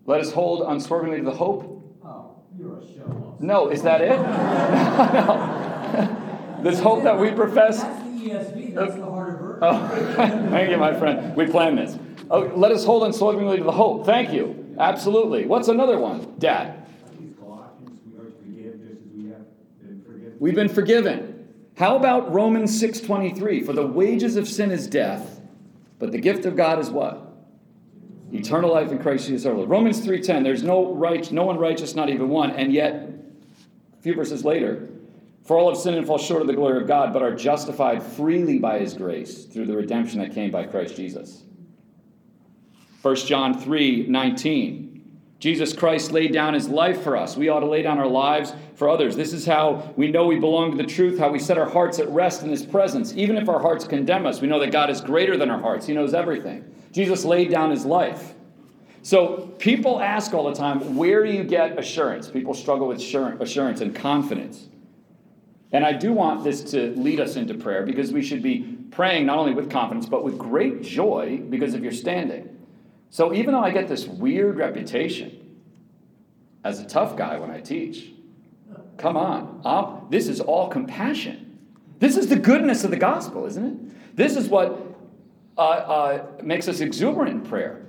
Let 0.06 0.20
us 0.20 0.32
hold 0.32 0.62
unswervingly 0.69 1.19
to 1.19 1.25
the 1.25 1.31
hope. 1.32 1.99
Oh, 2.05 2.43
you're 2.59 2.79
a 2.79 2.82
show 2.82 3.35
off. 3.35 3.41
No, 3.41 3.69
is 3.69 3.82
that 3.82 4.00
it? 4.00 4.19
no. 4.19 5.59
this 6.62 6.81
hope 6.81 7.05
that 7.05 7.19
we 7.19 7.31
profess. 7.31 7.82
That's 7.82 8.03
the 8.03 8.31
ESV. 8.31 8.75
That's 8.75 8.94
the 8.94 9.05
harder 9.05 9.37
verse. 9.37 9.59
Oh, 9.62 9.88
thank 10.50 10.70
you, 10.70 10.76
my 10.76 10.94
friend. 10.99 11.37
We 11.37 11.47
planned 11.47 11.79
this. 11.79 11.99
Oh, 12.31 12.50
let 12.56 12.73
us 12.73 12.85
hold 12.85 13.04
unswervingly 13.04 13.59
to 13.59 13.64
the 13.64 13.73
hope. 13.73 14.07
Thank 14.07 14.33
you. 14.33 14.75
Absolutely. 14.78 15.45
What's 15.47 15.69
another 15.69 15.99
one, 15.99 16.35
Dad? 16.38 16.78
We've 20.38 20.57
been 20.57 20.69
forgiven. 20.69 21.32
How 21.83 21.97
about 21.97 22.33
Romans 22.33 22.79
6:23? 22.79 23.61
For 23.61 23.73
the 23.73 23.85
wages 23.85 24.37
of 24.37 24.47
sin 24.47 24.71
is 24.71 24.87
death, 24.87 25.41
but 25.99 26.12
the 26.12 26.19
gift 26.19 26.47
of 26.47 26.55
God 26.55 26.79
is 26.79 26.91
what? 26.91 27.35
Eternal 28.33 28.71
life 28.71 28.93
in 28.93 29.01
Christ 29.01 29.27
Jesus 29.27 29.45
our 29.47 29.53
Lord. 29.53 29.69
Romans 29.69 29.99
3:10. 29.99 30.45
There's 30.45 30.62
no 30.62 30.95
right, 30.95 31.33
no 31.33 31.45
one 31.45 31.59
righteous, 31.59 31.97
not 31.97 32.09
even 32.09 32.29
one, 32.29 32.53
and 32.53 32.73
yet 32.73 33.11
a 33.99 34.01
few 34.01 34.15
verses 34.15 34.45
later, 34.45 34.91
for 35.43 35.59
all 35.59 35.71
have 35.71 35.77
sinned 35.77 35.97
and 35.97 36.07
fall 36.07 36.19
short 36.19 36.41
of 36.41 36.47
the 36.47 36.55
glory 36.55 36.81
of 36.81 36.87
God, 36.87 37.12
but 37.12 37.21
are 37.21 37.35
justified 37.35 38.01
freely 38.01 38.61
by 38.61 38.79
his 38.79 38.95
grace 38.95 39.47
through 39.47 39.67
the 39.67 39.77
redemption 39.77 40.21
that 40.21 40.33
came 40.33 40.53
by 40.53 40.62
Christ 40.62 40.95
Jesus. 40.95 41.43
1 43.03 43.17
John 43.27 43.59
3 43.59 44.07
19. 44.07 44.91
Jesus 45.42 45.72
Christ 45.72 46.12
laid 46.12 46.32
down 46.32 46.54
his 46.54 46.68
life 46.68 47.02
for 47.02 47.16
us. 47.16 47.37
We 47.37 47.49
ought 47.49 47.58
to 47.61 47.66
lay 47.66 47.82
down 47.82 47.99
our 47.99 48.06
lives 48.06 48.52
for 48.76 48.88
others. 48.88 49.16
This 49.16 49.32
is 49.32 49.44
how 49.44 49.92
we 49.96 50.08
know 50.08 50.25
we 50.25 50.38
belong 50.38 50.70
to 50.70 50.76
the 50.76 50.88
truth, 50.88 51.18
how 51.18 51.32
we 51.32 51.40
set 51.40 51.58
our 51.58 51.68
hearts 51.68 51.99
at 51.99 52.08
rest 52.11 52.44
in 52.44 52.49
his 52.49 52.64
presence. 52.64 53.12
Even 53.14 53.37
if 53.37 53.49
our 53.49 53.58
hearts 53.58 53.84
condemn 53.84 54.25
us, 54.25 54.40
we 54.40 54.46
know 54.46 54.61
that 54.61 54.70
God 54.70 54.88
is 54.88 55.00
greater 55.00 55.37
than 55.37 55.50
our 55.50 55.58
hearts. 55.58 55.84
He 55.84 55.94
knows 55.94 56.14
everything. 56.14 56.64
Jesus 56.92 57.25
laid 57.25 57.50
down 57.50 57.72
his 57.72 57.84
life. 57.84 58.34
So 59.02 59.49
people 59.58 60.00
ask 60.00 60.32
all 60.32 60.44
the 60.44 60.54
time, 60.54 60.94
where 60.94 61.26
do 61.26 61.32
you 61.32 61.42
get 61.42 61.76
assurance? 61.76 62.30
People 62.30 62.54
struggle 62.54 62.87
with 62.87 62.99
assurance 62.99 63.80
and 63.80 63.96
confidence. 63.96 64.68
And 65.72 65.84
I 65.84 65.92
do 65.92 66.12
want 66.12 66.44
this 66.44 66.62
to 66.70 66.94
lead 66.94 67.18
us 67.18 67.34
into 67.34 67.54
prayer 67.54 67.84
because 67.84 68.12
we 68.12 68.22
should 68.22 68.44
be 68.44 68.78
praying 68.92 69.26
not 69.26 69.38
only 69.38 69.54
with 69.54 69.68
confidence, 69.68 70.06
but 70.06 70.22
with 70.22 70.38
great 70.38 70.82
joy 70.82 71.42
because 71.50 71.75
of 71.75 71.82
your 71.82 71.90
standing. 71.90 72.51
So 73.12 73.35
even 73.35 73.52
though 73.52 73.61
I 73.61 73.71
get 73.71 73.88
this 73.88 74.07
weird 74.07 74.57
reputation 74.57 75.61
as 76.64 76.81
a 76.81 76.87
tough 76.87 77.14
guy 77.14 77.38
when 77.38 77.50
I 77.50 77.61
teach, 77.61 78.11
come 78.97 79.19
on, 79.19 79.61
I'm, 79.66 80.09
this 80.09 80.28
is 80.28 80.40
all 80.40 80.69
compassion. 80.69 81.59
This 81.99 82.16
is 82.16 82.28
the 82.28 82.38
goodness 82.38 82.85
of 82.85 82.90
the 82.90 82.97
gospel, 82.97 83.45
isn't 83.45 83.64
it? 83.66 84.16
This 84.16 84.35
is 84.35 84.49
what 84.49 84.81
uh, 85.59 85.61
uh, 85.61 86.26
makes 86.42 86.69
us 86.69 86.81
exuberant 86.81 87.31
in 87.31 87.42
prayer. 87.42 87.83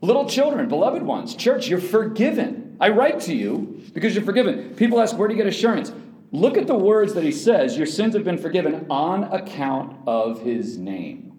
Little 0.00 0.28
children, 0.28 0.68
beloved 0.68 1.04
ones, 1.04 1.36
church, 1.36 1.68
you're 1.68 1.78
forgiven. 1.80 2.76
I 2.80 2.88
write 2.88 3.20
to 3.20 3.34
you 3.34 3.80
because 3.92 4.16
you're 4.16 4.24
forgiven. 4.24 4.74
People 4.74 5.00
ask, 5.00 5.16
where 5.16 5.28
do 5.28 5.34
you 5.34 5.38
get 5.38 5.46
assurance? 5.46 5.92
Look 6.32 6.58
at 6.58 6.66
the 6.66 6.74
words 6.74 7.14
that 7.14 7.22
he 7.22 7.30
says 7.30 7.76
Your 7.76 7.86
sins 7.86 8.12
have 8.14 8.24
been 8.24 8.38
forgiven 8.38 8.86
on 8.90 9.22
account 9.22 9.96
of 10.08 10.42
his 10.42 10.78
name. 10.78 11.33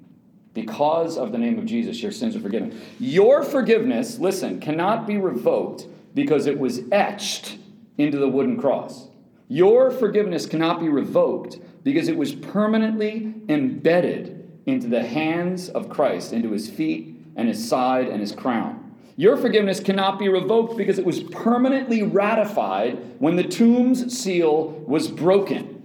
Because 0.56 1.18
of 1.18 1.34
the 1.34 1.38
name 1.38 1.60
of 1.60 1.66
Jesus, 1.66 2.02
your 2.02 2.14
sins 2.14 2.36
are 2.36 2.40
forgiven. 2.40 2.82
Your 2.98 3.44
forgiveness, 3.44 4.18
listen, 4.20 4.60
cannot 4.60 5.06
be 5.06 5.18
revoked 5.18 5.86
because 6.16 6.48
it 6.48 6.58
was 6.58 6.82
etched 6.94 7.58
into 7.98 8.18
the 8.18 8.30
wooden 8.30 8.58
cross. 8.58 9.10
Your 9.50 9.92
forgiveness 9.92 10.46
cannot 10.46 10.80
be 10.80 10.88
revoked 10.88 11.60
because 11.84 12.08
it 12.08 12.16
was 12.16 12.34
permanently 12.34 13.34
embedded 13.50 14.50
into 14.66 14.88
the 14.88 15.04
hands 15.04 15.68
of 15.70 15.90
Christ, 15.90 16.32
into 16.32 16.52
his 16.52 16.70
feet 16.70 17.16
and 17.36 17.50
his 17.50 17.68
side 17.68 18.08
and 18.08 18.22
his 18.22 18.32
crown. 18.32 18.96
Your 19.18 19.36
forgiveness 19.36 19.82
cannot 19.82 20.18
be 20.18 20.30
revoked 20.30 20.78
because 20.78 20.98
it 21.00 21.06
was 21.06 21.22
permanently 21.24 22.02
ratified 22.04 22.98
when 23.20 23.36
the 23.36 23.44
tomb's 23.44 24.18
seal 24.18 24.70
was 24.88 25.10
broken. 25.10 25.84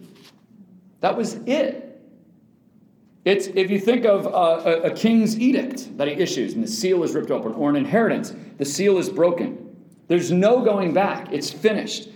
That 1.00 1.16
was 1.16 1.34
it. 1.46 1.89
It's 3.24 3.48
if 3.48 3.70
you 3.70 3.78
think 3.78 4.06
of 4.06 4.26
a, 4.26 4.90
a, 4.90 4.94
king's 4.94 5.38
edict 5.38 5.96
that 5.98 6.08
he 6.08 6.14
issues 6.14 6.54
and 6.54 6.64
the 6.64 6.68
seal 6.68 7.02
is 7.02 7.14
ripped 7.14 7.30
open, 7.30 7.52
or 7.52 7.68
an 7.68 7.76
inheritance, 7.76 8.34
the 8.56 8.64
seal 8.64 8.96
is 8.96 9.10
broken. 9.10 9.76
There's 10.08 10.30
no 10.30 10.62
going 10.62 10.94
back. 10.94 11.30
It's 11.30 11.50
finished. 11.50 12.08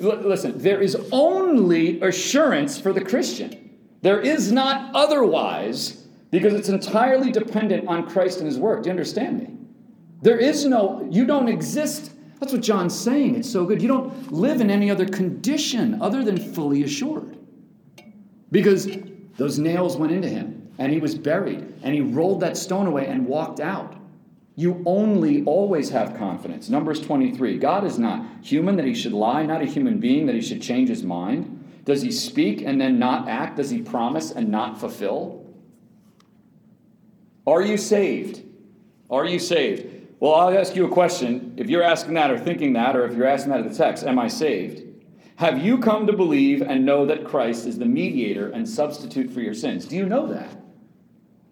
L- 0.00 0.16
listen, 0.16 0.58
there 0.58 0.80
is 0.80 0.96
only 1.12 2.00
assurance 2.02 2.78
for 2.78 2.92
the 2.92 3.00
Christian. 3.00 3.70
There 4.02 4.20
is 4.20 4.52
not 4.52 4.94
otherwise 4.94 6.06
because 6.30 6.52
it's 6.52 6.68
entirely 6.68 7.32
dependent 7.32 7.88
on 7.88 8.08
Christ 8.08 8.38
and 8.38 8.46
his 8.46 8.58
work. 8.58 8.82
Do 8.82 8.88
you 8.88 8.92
understand 8.92 9.38
me? 9.38 9.48
There 10.22 10.38
is 10.38 10.66
no, 10.66 11.08
you 11.10 11.24
don't 11.24 11.48
exist. 11.48 12.12
That's 12.38 12.52
what 12.52 12.62
John's 12.62 12.98
saying. 12.98 13.36
It's 13.36 13.50
so 13.50 13.64
good. 13.64 13.80
You 13.80 13.88
don't 13.88 14.30
live 14.32 14.60
in 14.60 14.70
any 14.70 14.90
other 14.90 15.06
condition 15.06 16.00
other 16.02 16.22
than 16.22 16.36
fully 16.36 16.82
assured. 16.82 17.38
Because 18.50 18.88
those 19.40 19.58
nails 19.58 19.96
went 19.96 20.12
into 20.12 20.28
him 20.28 20.68
and 20.76 20.92
he 20.92 20.98
was 20.98 21.14
buried 21.14 21.72
and 21.82 21.94
he 21.94 22.02
rolled 22.02 22.40
that 22.40 22.58
stone 22.58 22.86
away 22.86 23.06
and 23.06 23.26
walked 23.26 23.58
out. 23.58 23.96
You 24.54 24.82
only 24.84 25.42
always 25.44 25.88
have 25.88 26.18
confidence. 26.18 26.68
Numbers 26.68 27.00
23 27.00 27.56
God 27.56 27.84
is 27.84 27.98
not 27.98 28.26
human 28.42 28.76
that 28.76 28.84
he 28.84 28.92
should 28.92 29.14
lie, 29.14 29.46
not 29.46 29.62
a 29.62 29.64
human 29.64 29.98
being 29.98 30.26
that 30.26 30.34
he 30.34 30.42
should 30.42 30.60
change 30.60 30.90
his 30.90 31.02
mind. 31.02 31.80
Does 31.86 32.02
he 32.02 32.12
speak 32.12 32.60
and 32.60 32.78
then 32.78 32.98
not 32.98 33.30
act? 33.30 33.56
Does 33.56 33.70
he 33.70 33.80
promise 33.80 34.30
and 34.30 34.50
not 34.50 34.78
fulfill? 34.78 35.42
Are 37.46 37.62
you 37.62 37.78
saved? 37.78 38.42
Are 39.08 39.24
you 39.24 39.38
saved? 39.38 39.86
Well, 40.20 40.34
I'll 40.34 40.58
ask 40.58 40.76
you 40.76 40.84
a 40.84 40.90
question. 40.90 41.54
If 41.56 41.70
you're 41.70 41.82
asking 41.82 42.12
that 42.12 42.30
or 42.30 42.38
thinking 42.38 42.74
that, 42.74 42.94
or 42.94 43.06
if 43.06 43.16
you're 43.16 43.26
asking 43.26 43.52
that 43.52 43.60
of 43.60 43.70
the 43.70 43.74
text, 43.74 44.04
am 44.04 44.18
I 44.18 44.28
saved? 44.28 44.89
Have 45.40 45.64
you 45.64 45.78
come 45.78 46.06
to 46.06 46.12
believe 46.12 46.60
and 46.60 46.84
know 46.84 47.06
that 47.06 47.24
Christ 47.24 47.66
is 47.66 47.78
the 47.78 47.86
mediator 47.86 48.50
and 48.50 48.68
substitute 48.68 49.30
for 49.30 49.40
your 49.40 49.54
sins? 49.54 49.86
Do 49.86 49.96
you 49.96 50.04
know 50.04 50.26
that? 50.26 50.54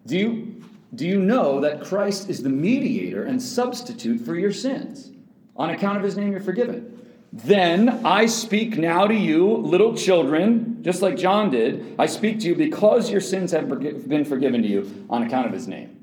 Do 0.05 0.15
you, 0.15 0.63
do 0.93 1.07
you 1.07 1.19
know 1.19 1.59
that 1.61 1.81
Christ 1.81 2.29
is 2.29 2.43
the 2.43 2.49
mediator 2.49 3.23
and 3.23 3.41
substitute 3.41 4.21
for 4.21 4.35
your 4.35 4.51
sins? 4.51 5.09
On 5.55 5.71
account 5.71 5.97
of 5.97 6.03
his 6.03 6.15
name, 6.15 6.33
you're 6.33 6.39
forgiven. 6.39 7.03
Then 7.33 8.05
I 8.05 8.27
speak 8.27 8.77
now 8.77 9.07
to 9.07 9.15
you, 9.15 9.57
little 9.57 9.97
children, 9.97 10.83
just 10.83 11.01
like 11.01 11.17
John 11.17 11.49
did. 11.49 11.95
I 11.97 12.05
speak 12.05 12.41
to 12.41 12.45
you 12.45 12.53
because 12.53 13.09
your 13.09 13.21
sins 13.21 13.51
have 13.53 13.67
been 14.07 14.23
forgiven 14.23 14.61
to 14.61 14.67
you 14.67 15.07
on 15.09 15.23
account 15.23 15.47
of 15.47 15.51
his 15.53 15.67
name. 15.67 15.99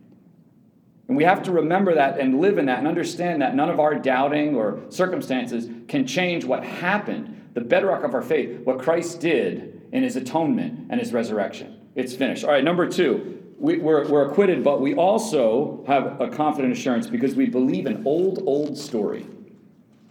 And 1.07 1.17
we 1.17 1.23
have 1.23 1.45
to 1.45 1.53
remember 1.53 1.95
that 1.95 2.19
and 2.19 2.41
live 2.41 2.59
in 2.59 2.67
that 2.67 2.81
and 2.81 2.89
understand 2.89 3.43
that 3.43 3.55
none 3.55 3.71
of 3.71 3.79
our 3.79 3.95
doubting 3.95 4.57
or 4.57 4.81
circumstances 4.89 5.71
can 5.87 6.05
change 6.05 6.45
what 6.45 6.65
happened, 6.65 7.36
the 7.57 7.63
bedrock 7.63 8.05
of 8.05 8.13
our 8.13 8.21
faith, 8.21 8.61
what 8.65 8.79
Christ 8.79 9.19
did 9.19 9.81
in 9.91 10.03
his 10.03 10.15
atonement 10.15 10.89
and 10.91 11.01
his 11.01 11.15
resurrection. 11.15 11.81
It's 11.95 12.15
finished. 12.15 12.45
All 12.45 12.51
right, 12.51 12.63
number 12.63 12.87
two, 12.87 13.43
we, 13.59 13.79
we're 13.79 14.29
acquitted, 14.31 14.63
but 14.63 14.83
we 14.83 14.95
also 14.95 15.83
have 15.87 16.21
a 16.21 16.29
confident 16.29 16.75
assurance 16.75 17.07
because 17.07 17.35
we 17.35 17.47
believe 17.47 17.87
an 17.87 18.03
old, 18.07 18.43
old 18.45 18.77
story. 18.77 19.27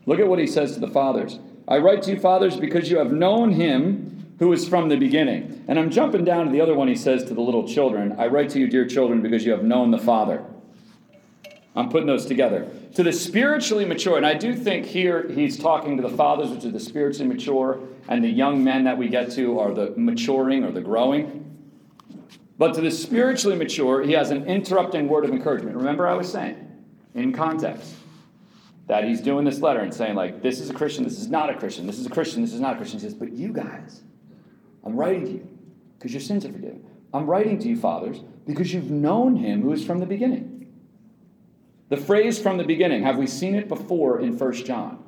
Look 0.08 0.20
at 0.20 0.28
what 0.28 0.40
he 0.40 0.48
says 0.48 0.74
to 0.74 0.80
the 0.80 0.88
fathers. 0.88 1.38
I 1.68 1.78
write 1.78 2.02
to 2.04 2.14
you, 2.14 2.20
fathers, 2.20 2.58
because 2.58 2.90
you 2.90 2.98
have 2.98 3.12
known 3.12 3.52
him 3.52 4.36
who 4.40 4.52
is 4.52 4.68
from 4.68 4.90
the 4.90 4.98
beginning. 4.98 5.66
And 5.68 5.78
I'm 5.78 5.92
jumping 5.92 6.26
down 6.26 6.48
to 6.48 6.52
the 6.52 6.62
other 6.62 6.74
one 6.74 6.88
he 6.88 6.96
says 6.96 7.26
to 7.26 7.36
the 7.36 7.42
little 7.42 7.68
children. 7.68 8.16
I 8.18 8.26
write 8.26 8.50
to 8.52 8.60
you, 8.60 8.68
dear 8.68 8.88
children, 8.88 9.22
because 9.22 9.46
you 9.46 9.52
have 9.52 9.64
known 9.64 9.92
the 9.92 10.00
Father. 10.00 10.44
I'm 11.76 11.90
putting 11.90 12.08
those 12.08 12.26
together. 12.26 12.70
To 12.96 13.04
the 13.04 13.12
spiritually 13.12 13.84
mature, 13.84 14.16
and 14.16 14.26
I 14.26 14.34
do 14.34 14.56
think 14.56 14.86
here 14.86 15.28
he's 15.30 15.60
talking 15.60 15.98
to 15.98 16.04
the 16.04 16.16
fathers, 16.16 16.50
which 16.50 16.64
are 16.64 16.72
the 16.72 16.80
spiritually 16.80 17.28
mature, 17.28 17.80
and 18.08 18.24
the 18.24 18.30
young 18.30 18.64
men 18.64 18.86
that 18.86 18.98
we 18.98 19.10
get 19.10 19.32
to 19.32 19.60
are 19.60 19.74
the 19.74 19.94
maturing 19.98 20.64
or 20.64 20.72
the 20.72 20.82
growing. 20.82 21.42
But 22.58 22.74
to 22.76 22.82
the 22.82 22.92
spiritually 22.92 23.58
mature, 23.58 24.04
he 24.04 24.14
has 24.14 24.32
an 24.32 24.46
interrupting 24.46 25.10
word 25.10 25.26
of 25.26 25.32
encouragement. 25.32 25.76
Remember, 25.76 26.08
I 26.08 26.14
was 26.14 26.32
saying, 26.32 26.56
in 27.14 27.34
context, 27.34 27.94
that 28.88 29.04
he's 29.04 29.20
doing 29.20 29.44
this 29.44 29.60
letter 29.60 29.82
and 29.82 29.94
saying, 29.94 30.16
like, 30.16 30.42
this 30.42 30.62
is 30.62 30.70
a 30.70 30.74
Christian, 30.74 31.04
this 31.04 31.20
is 31.20 31.28
not 31.28 31.50
a 31.50 31.56
Christian, 31.56 31.88
this 31.88 32.00
is 32.00 32.06
a 32.06 32.10
Christian, 32.10 32.42
this 32.42 32.54
is 32.54 32.62
not 32.62 32.76
a 32.76 32.78
Christian. 32.78 33.00
He 33.00 33.06
says, 33.06 33.14
but 33.14 33.34
you 33.34 33.52
guys, 33.52 34.04
I'm 34.86 34.96
writing 34.96 35.26
to 35.26 35.32
you 35.32 35.48
because 35.98 36.14
your 36.14 36.22
sins 36.22 36.46
are 36.46 36.52
forgiven. 36.52 36.86
I'm 37.14 37.26
writing 37.26 37.60
to 37.60 37.68
you, 37.68 37.76
fathers, 37.76 38.22
because 38.46 38.74
you've 38.74 38.92
known 38.92 39.36
him 39.36 39.62
who 39.62 39.74
is 39.74 39.84
from 39.84 40.00
the 40.00 40.06
beginning. 40.06 40.55
The 41.90 41.98
phrase 41.98 42.42
from 42.42 42.58
the 42.58 42.64
beginning, 42.64 43.04
have 43.04 43.18
we 43.18 43.28
seen 43.28 43.56
it 43.56 43.68
before 43.68 44.20
in 44.20 44.38
1 44.38 44.54
John? 44.66 45.04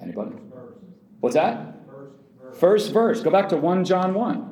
Anybody? 0.00 0.36
What's 1.20 1.34
that? 1.34 1.74
First. 1.86 2.60
First 2.60 2.92
verse. 2.92 3.20
Go 3.20 3.30
back 3.30 3.48
to 3.48 3.56
1 3.56 3.84
John 3.84 4.14
1. 4.14 4.48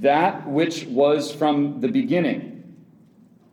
That 0.00 0.46
which 0.46 0.84
was 0.84 1.32
from 1.32 1.80
the 1.80 1.88
beginning, 1.88 2.76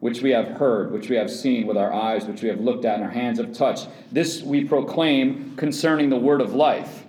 which 0.01 0.21
we 0.21 0.31
have 0.31 0.47
heard, 0.47 0.91
which 0.91 1.09
we 1.09 1.15
have 1.15 1.31
seen 1.31 1.65
with 1.65 1.77
our 1.77 1.93
eyes, 1.93 2.25
which 2.25 2.41
we 2.41 2.49
have 2.49 2.59
looked 2.59 2.83
at 2.83 2.95
and 2.95 3.03
our 3.03 3.09
hands 3.09 3.39
have 3.39 3.53
touched, 3.53 3.87
this 4.11 4.41
we 4.41 4.65
proclaim 4.65 5.55
concerning 5.55 6.09
the 6.09 6.17
word 6.17 6.41
of 6.41 6.53
life 6.53 7.05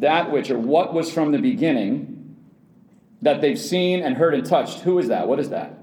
that 0.00 0.30
which, 0.30 0.50
or 0.50 0.58
what 0.58 0.94
was 0.94 1.12
from 1.12 1.32
the 1.32 1.38
beginning, 1.38 2.36
that 3.22 3.40
they've 3.40 3.58
seen 3.58 4.00
and 4.02 4.16
heard 4.16 4.34
and 4.34 4.46
touched. 4.46 4.80
Who 4.80 4.98
is 4.98 5.08
that? 5.08 5.26
What 5.26 5.40
is 5.40 5.50
that? 5.50 5.76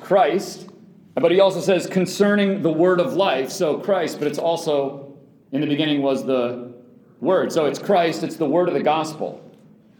Christ. 0.00 0.68
But 1.14 1.30
he 1.30 1.40
also 1.40 1.60
says 1.60 1.86
concerning 1.86 2.62
the 2.62 2.72
word 2.72 3.00
of 3.00 3.14
life. 3.14 3.50
So 3.50 3.78
Christ, 3.78 4.18
but 4.18 4.26
it's 4.26 4.38
also 4.38 5.16
in 5.52 5.60
the 5.60 5.66
beginning 5.66 6.02
was 6.02 6.24
the 6.24 6.72
word. 7.20 7.52
So 7.52 7.66
it's 7.66 7.78
Christ, 7.78 8.22
it's 8.22 8.36
the 8.36 8.46
word 8.46 8.68
of 8.68 8.74
the 8.74 8.82
gospel. 8.82 9.38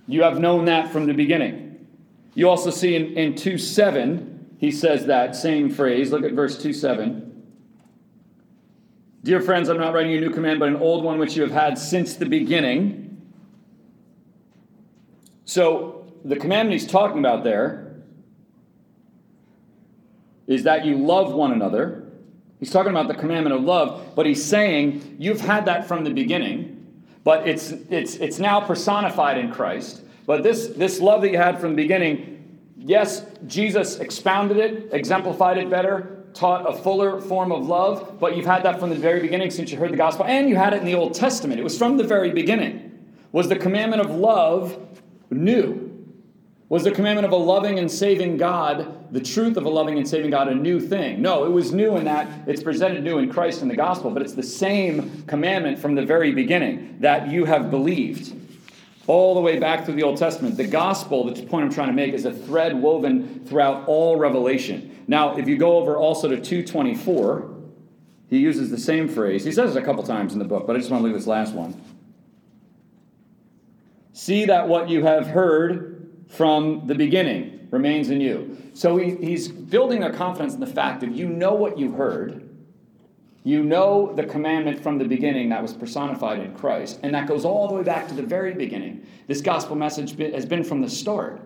You 0.09 0.23
have 0.23 0.41
known 0.41 0.65
that 0.65 0.91
from 0.91 1.07
the 1.07 1.15
beginning. 1.15 1.87
You 2.35 2.49
also 2.49 2.71
see 2.71 2.97
in, 2.97 3.17
in 3.17 3.35
2 3.37 3.59
7, 3.59 4.57
he 4.59 4.71
says 4.71 5.07
that 5.07 5.37
same 5.37 5.71
phrase. 5.71 6.11
Look 6.11 6.25
at 6.25 6.33
verse 6.33 6.61
2 6.61 6.73
7. 6.73 7.32
Dear 9.25 9.41
friends, 9.41 9.69
I'm 9.69 9.79
not 9.79 9.95
writing 9.95 10.11
you 10.11 10.19
a 10.19 10.21
new 10.21 10.31
command, 10.31 10.59
but 10.59 10.69
an 10.69 10.77
old 10.77 11.05
one 11.05 11.19
which 11.19 11.37
you 11.37 11.43
have 11.43 11.53
had 11.53 11.79
since 11.79 12.15
the 12.15 12.27
beginning. 12.27 13.23
So, 15.45 16.13
the 16.25 16.35
commandment 16.35 16.81
he's 16.81 16.91
talking 16.91 17.19
about 17.19 17.45
there 17.45 18.03
is 20.49 20.65
that 20.65 20.85
you 20.85 20.97
love 20.97 21.33
one 21.35 21.53
another. 21.53 22.05
He's 22.59 22.71
talking 22.71 22.91
about 22.91 23.07
the 23.07 23.15
commandment 23.15 23.55
of 23.55 23.63
love, 23.63 24.13
but 24.17 24.27
he's 24.27 24.45
saying 24.45 25.17
you've 25.21 25.41
had 25.41 25.67
that 25.67 25.87
from 25.87 26.03
the 26.03 26.11
beginning, 26.11 27.05
but 27.23 27.47
it's, 27.49 27.71
it's, 27.91 28.17
it's 28.17 28.41
now 28.41 28.61
personified 28.61 29.39
in 29.39 29.53
Christ. 29.53 30.03
But 30.27 30.43
this, 30.43 30.69
this 30.69 31.01
love 31.01 31.23
that 31.23 31.31
you 31.31 31.39
had 31.39 31.61
from 31.61 31.71
the 31.71 31.77
beginning, 31.77 32.61
yes, 32.77 33.25
Jesus 33.47 33.99
expounded 33.99 34.57
it, 34.57 34.89
exemplified 34.93 35.59
it 35.59 35.71
better, 35.71 36.22
taught 36.35 36.69
a 36.69 36.77
fuller 36.77 37.21
form 37.21 37.53
of 37.53 37.67
love, 37.67 38.19
but 38.19 38.37
you've 38.37 38.47
had 38.47 38.63
that 38.65 38.81
from 38.81 38.91
the 38.91 38.97
very 38.97 39.21
beginning 39.21 39.51
since 39.51 39.71
you 39.71 39.79
heard 39.79 39.93
the 39.93 39.97
gospel, 39.97 40.25
and 40.25 40.49
you 40.49 40.57
had 40.57 40.73
it 40.75 40.81
in 40.81 40.87
the 40.87 40.95
Old 40.95 41.15
Testament. 41.15 41.61
It 41.61 41.63
was 41.63 41.77
from 41.77 41.97
the 41.97 42.05
very 42.05 42.31
beginning. 42.31 42.89
Was 43.33 43.49
the 43.49 43.57
commandment 43.57 44.03
of 44.03 44.11
love 44.11 44.79
new? 45.31 45.89
Was 46.69 46.85
the 46.85 46.91
commandment 46.91 47.27
of 47.27 47.33
a 47.33 47.37
loving 47.37 47.79
and 47.79 47.91
saving 47.91 48.39
God, 48.39 49.13
the 49.13 49.21
truth 49.21 49.59
of 49.59 49.67
a 49.67 49.69
loving 49.69 49.99
and 49.99 50.09
saving 50.09 50.31
God, 50.31 50.49
a 50.49 50.55
new 50.55 50.81
thing? 50.81 51.21
No, 51.21 51.45
it 51.45 51.51
was 51.51 51.71
new 51.71 51.97
in 51.99 52.05
that 52.05 52.49
it's 52.49 52.63
presented 52.63 53.05
new 53.05 53.19
in 53.19 53.31
Christ 53.31 53.61
in 53.61 53.69
the 53.69 53.77
gospel, 53.77 54.11
but 54.11 54.23
it's 54.23 54.33
the 54.33 54.43
same 54.43 55.23
commandment 55.27 55.79
from 55.79 55.95
the 55.95 56.05
very 56.05 56.33
beginning 56.33 56.97
that 57.01 57.29
you 57.29 57.45
have 57.45 57.71
believed. 57.71 58.35
All 59.07 59.35
the 59.35 59.41
way 59.41 59.59
back 59.59 59.85
through 59.85 59.95
the 59.95 60.05
Old 60.05 60.17
Testament. 60.17 60.57
The 60.57 60.67
gospel, 60.67 61.25
the 61.25 61.43
point 61.47 61.65
I'm 61.65 61.73
trying 61.73 61.89
to 61.89 61.95
make, 61.95 62.15
is 62.15 62.25
a 62.25 62.33
thread 62.33 62.81
woven 62.81 63.45
throughout 63.45 63.89
all 63.89 64.17
Revelation. 64.17 65.05
Now, 65.09 65.37
if 65.37 65.49
you 65.49 65.57
go 65.57 65.79
over 65.79 65.97
also 65.97 66.29
to 66.29 66.37
224, 66.37 67.53
he 68.29 68.39
uses 68.39 68.71
the 68.71 68.79
same 68.79 69.09
phrase. 69.09 69.45
He 69.45 69.53
says 69.53 69.77
it 69.77 69.83
a 69.83 69.85
couple 69.85 70.03
times 70.05 70.33
in 70.33 70.39
the 70.39 70.45
book, 70.45 70.67
but 70.67 70.77
I 70.77 70.79
just 70.79 70.91
want 70.91 71.03
to 71.03 71.07
leave 71.07 71.15
this 71.15 71.27
last 71.27 71.53
one. 71.53 71.81
See 74.13 74.45
that 74.47 74.69
what 74.69 74.89
you 74.89 75.05
have 75.05 75.27
heard 75.27 76.11
from 76.29 76.87
the 76.87 76.95
beginning 76.95 77.69
remains 77.71 78.11
in 78.11 78.21
you. 78.21 78.57
So 78.75 78.97
he, 78.97 79.17
he's 79.17 79.49
building 79.49 80.01
their 80.01 80.13
confidence 80.13 80.55
in 80.55 80.61
the 80.61 80.67
fact 80.67 81.01
that 81.01 81.13
you 81.13 81.29
know 81.29 81.55
what 81.55 81.79
you 81.79 81.93
heard, 81.93 82.49
You 83.45 83.65
know 83.65 84.13
the 84.15 84.25
commandment 84.25 84.83
from 84.83 84.99
the 84.99 85.05
beginning 85.05 85.49
that 85.49 85.63
was 85.63 85.73
personified 85.73 86.41
in 86.41 86.55
Christ, 86.55 87.01
and 87.03 87.15
that 87.15 87.27
goes 87.27 87.45
all 87.45 87.67
the 87.69 87.75
way 87.75 87.83
back 87.83 88.07
to 88.09 88.15
the 88.15 88.23
very 88.23 88.55
beginning. 88.55 89.05
This 89.27 89.41
gospel 89.41 89.75
message 89.75 90.17
has 90.17 90.47
been 90.47 90.63
from 90.63 90.81
the 90.81 90.89
start. 90.89 91.41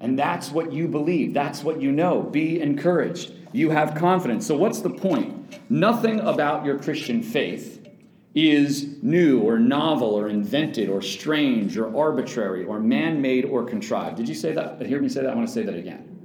And 0.00 0.18
that's 0.18 0.50
what 0.50 0.72
you 0.72 0.88
believe. 0.88 1.32
That's 1.32 1.62
what 1.62 1.80
you 1.80 1.90
know. 1.90 2.22
Be 2.22 2.60
encouraged. 2.60 3.32
You 3.52 3.70
have 3.70 3.94
confidence. 3.94 4.46
So, 4.46 4.56
what's 4.56 4.80
the 4.80 4.90
point? 4.90 5.70
Nothing 5.70 6.20
about 6.20 6.64
your 6.66 6.78
Christian 6.78 7.22
faith 7.22 7.88
is 8.34 9.02
new 9.02 9.40
or 9.40 9.58
novel 9.58 10.10
or 10.14 10.28
invented 10.28 10.90
or 10.90 11.00
strange 11.00 11.78
or 11.78 11.96
arbitrary 11.96 12.64
or 12.64 12.78
man 12.78 13.22
made 13.22 13.46
or 13.46 13.64
contrived. 13.64 14.16
Did 14.16 14.28
you 14.28 14.34
say 14.34 14.52
that? 14.52 14.84
Hear 14.84 15.00
me 15.00 15.08
say 15.08 15.22
that? 15.22 15.30
I 15.30 15.34
want 15.34 15.48
to 15.48 15.54
say 15.54 15.62
that 15.62 15.74
again. 15.74 16.15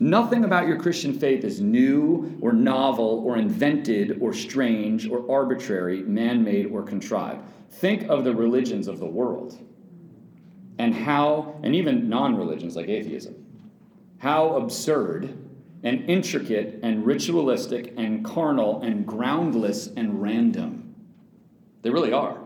Nothing 0.00 0.44
about 0.44 0.68
your 0.68 0.78
Christian 0.78 1.12
faith 1.12 1.42
is 1.44 1.60
new 1.60 2.38
or 2.40 2.52
novel 2.52 3.22
or 3.26 3.36
invented 3.36 4.18
or 4.20 4.32
strange 4.32 5.08
or 5.08 5.28
arbitrary, 5.30 6.02
man 6.02 6.44
made 6.44 6.66
or 6.66 6.82
contrived. 6.82 7.42
Think 7.70 8.08
of 8.08 8.24
the 8.24 8.34
religions 8.34 8.86
of 8.86 9.00
the 9.00 9.06
world 9.06 9.58
and 10.78 10.94
how, 10.94 11.58
and 11.64 11.74
even 11.74 12.08
non 12.08 12.36
religions 12.36 12.76
like 12.76 12.88
atheism, 12.88 13.34
how 14.18 14.56
absurd 14.56 15.36
and 15.82 16.08
intricate 16.08 16.78
and 16.82 17.04
ritualistic 17.04 17.94
and 17.96 18.24
carnal 18.24 18.80
and 18.82 19.06
groundless 19.06 19.88
and 19.96 20.22
random 20.22 20.88
they 21.82 21.90
really 21.90 22.12
are. 22.12 22.38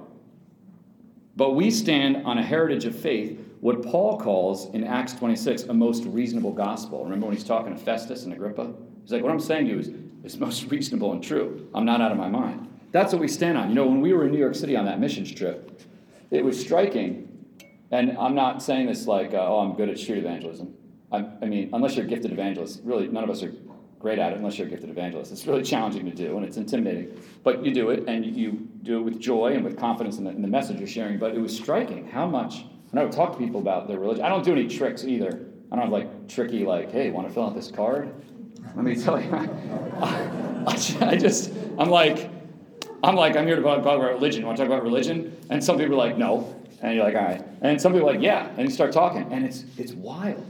But 1.37 1.55
we 1.55 1.71
stand 1.71 2.27
on 2.27 2.39
a 2.39 2.43
heritage 2.43 2.85
of 2.85 2.95
faith 2.95 3.42
what 3.63 3.81
Paul 3.81 4.19
calls 4.19 4.69
in 4.75 4.83
Acts 4.83 5.13
26 5.13 5.63
a 5.65 5.73
most 5.73 6.03
reasonable 6.07 6.51
gospel. 6.53 7.05
Remember 7.05 7.27
when 7.27 7.37
he's 7.37 7.45
talking 7.45 7.73
to 7.73 7.79
Festus 7.81 8.25
and 8.25 8.33
Agrippa? 8.33 8.75
He's 9.03 9.13
like, 9.13 9.23
What 9.23 9.31
I'm 9.31 9.39
saying 9.39 9.67
to 9.67 9.71
you 9.71 9.79
is, 9.79 9.91
is 10.25 10.41
most 10.41 10.65
reasonable 10.71 11.13
and 11.13 11.23
true. 11.23 11.69
I'm 11.73 11.85
not 11.85 12.01
out 12.01 12.11
of 12.11 12.19
my 12.19 12.29
mind. 12.29 12.69
That's 12.91 13.13
what 13.13 13.21
we 13.21 13.29
stand 13.29 13.57
on. 13.57 13.69
You 13.69 13.77
know, 13.77 13.87
when 13.87 14.01
we 14.01 14.15
were 14.15 14.27
in 14.27 14.33
New 14.33 14.39
York 14.39 14.57
City 14.57 14.75
on 14.75 14.85
that 14.87 14.99
missions 14.99 15.33
trip, 15.33 15.81
it 16.33 16.45
was 16.45 16.61
striking. 16.61 17.29
And 17.93 18.19
I'm 18.19 18.35
not 18.35 18.65
saying 18.65 18.89
this 18.89 19.07
like, 19.07 19.33
uh, 19.33 19.47
oh, 19.47 19.61
I'm 19.61 19.77
good 19.77 19.89
at 19.89 19.97
street 19.97 20.19
evangelism. 20.19 20.75
I, 21.13 21.25
I 21.41 21.45
mean, 21.45 21.71
unless 21.73 21.95
you're 21.95 22.07
a 22.07 22.09
gifted 22.09 22.33
evangelist, 22.33 22.81
really, 22.83 23.07
none 23.07 23.23
of 23.23 23.31
us 23.31 23.45
are 23.45 23.53
great 24.01 24.19
at 24.19 24.33
it 24.33 24.39
unless 24.39 24.59
you're 24.59 24.67
a 24.67 24.71
gifted 24.71 24.91
evangelist. 24.91 25.31
It's 25.31 25.47
really 25.47 25.63
challenging 25.63 26.05
to 26.07 26.17
do 26.17 26.37
and 26.37 26.45
it's 26.45 26.57
intimidating. 26.57 27.17
But 27.45 27.65
you 27.65 27.73
do 27.73 27.91
it 27.91 28.09
and 28.09 28.27
you 28.27 28.69
do 28.83 28.99
it 28.99 29.03
with 29.03 29.21
joy 29.21 29.53
and 29.53 29.63
with 29.63 29.79
confidence 29.79 30.19
in 30.19 30.25
the, 30.25 30.31
in 30.31 30.43
the 30.43 30.49
message 30.49 30.79
you're 30.79 30.89
sharing. 30.89 31.21
But 31.21 31.37
it 31.37 31.41
was 31.41 31.57
striking 31.57 32.09
how 32.09 32.27
much 32.27 32.65
I 32.93 32.97
don't 32.97 33.13
talk 33.13 33.33
to 33.33 33.39
people 33.39 33.61
about 33.61 33.89
their 33.89 33.99
religion. 33.99 34.25
I 34.25 34.29
don't 34.29 34.45
do 34.45 34.53
any 34.53 34.69
tricks 34.69 35.05
either. 35.05 35.47
I 35.71 35.77
don't 35.77 35.85
have 35.85 35.93
like 35.93 36.29
tricky, 36.29 36.65
like, 36.65 36.93
hey, 36.93 37.11
want 37.11 37.27
to 37.27 37.33
fill 37.33 37.47
out 37.47 37.55
this 37.55 37.71
card? 37.71 38.13
Let 38.75 38.85
me 38.85 38.95
tell 38.95 39.21
you. 39.21 39.31
I, 40.03 41.17
just, 41.19 41.53
I'm 41.79 41.89
like, 41.89 42.31
I'm 43.03 43.17
like, 43.17 43.37
I'm 43.37 43.47
here 43.47 43.57
to 43.57 43.63
talk 43.63 43.79
about 43.79 44.01
religion. 44.01 44.45
Want 44.45 44.59
to 44.59 44.63
talk 44.63 44.71
about 44.73 44.83
religion? 44.83 45.37
And 45.51 45.65
some 45.65 45.79
people 45.79 45.95
are 45.95 46.07
like, 46.07 46.19
no. 46.19 46.55
And 46.83 46.95
you're 46.95 47.05
like, 47.05 47.15
all 47.15 47.23
right. 47.23 47.45
And 47.63 47.81
some 47.81 47.93
people 47.93 48.09
are 48.09 48.13
like, 48.13 48.23
yeah. 48.23 48.49
And 48.57 48.69
you 48.69 48.71
start 48.71 48.93
talking, 48.93 49.33
and 49.33 49.45
it's 49.45 49.65
it's 49.79 49.93
wild 49.93 50.45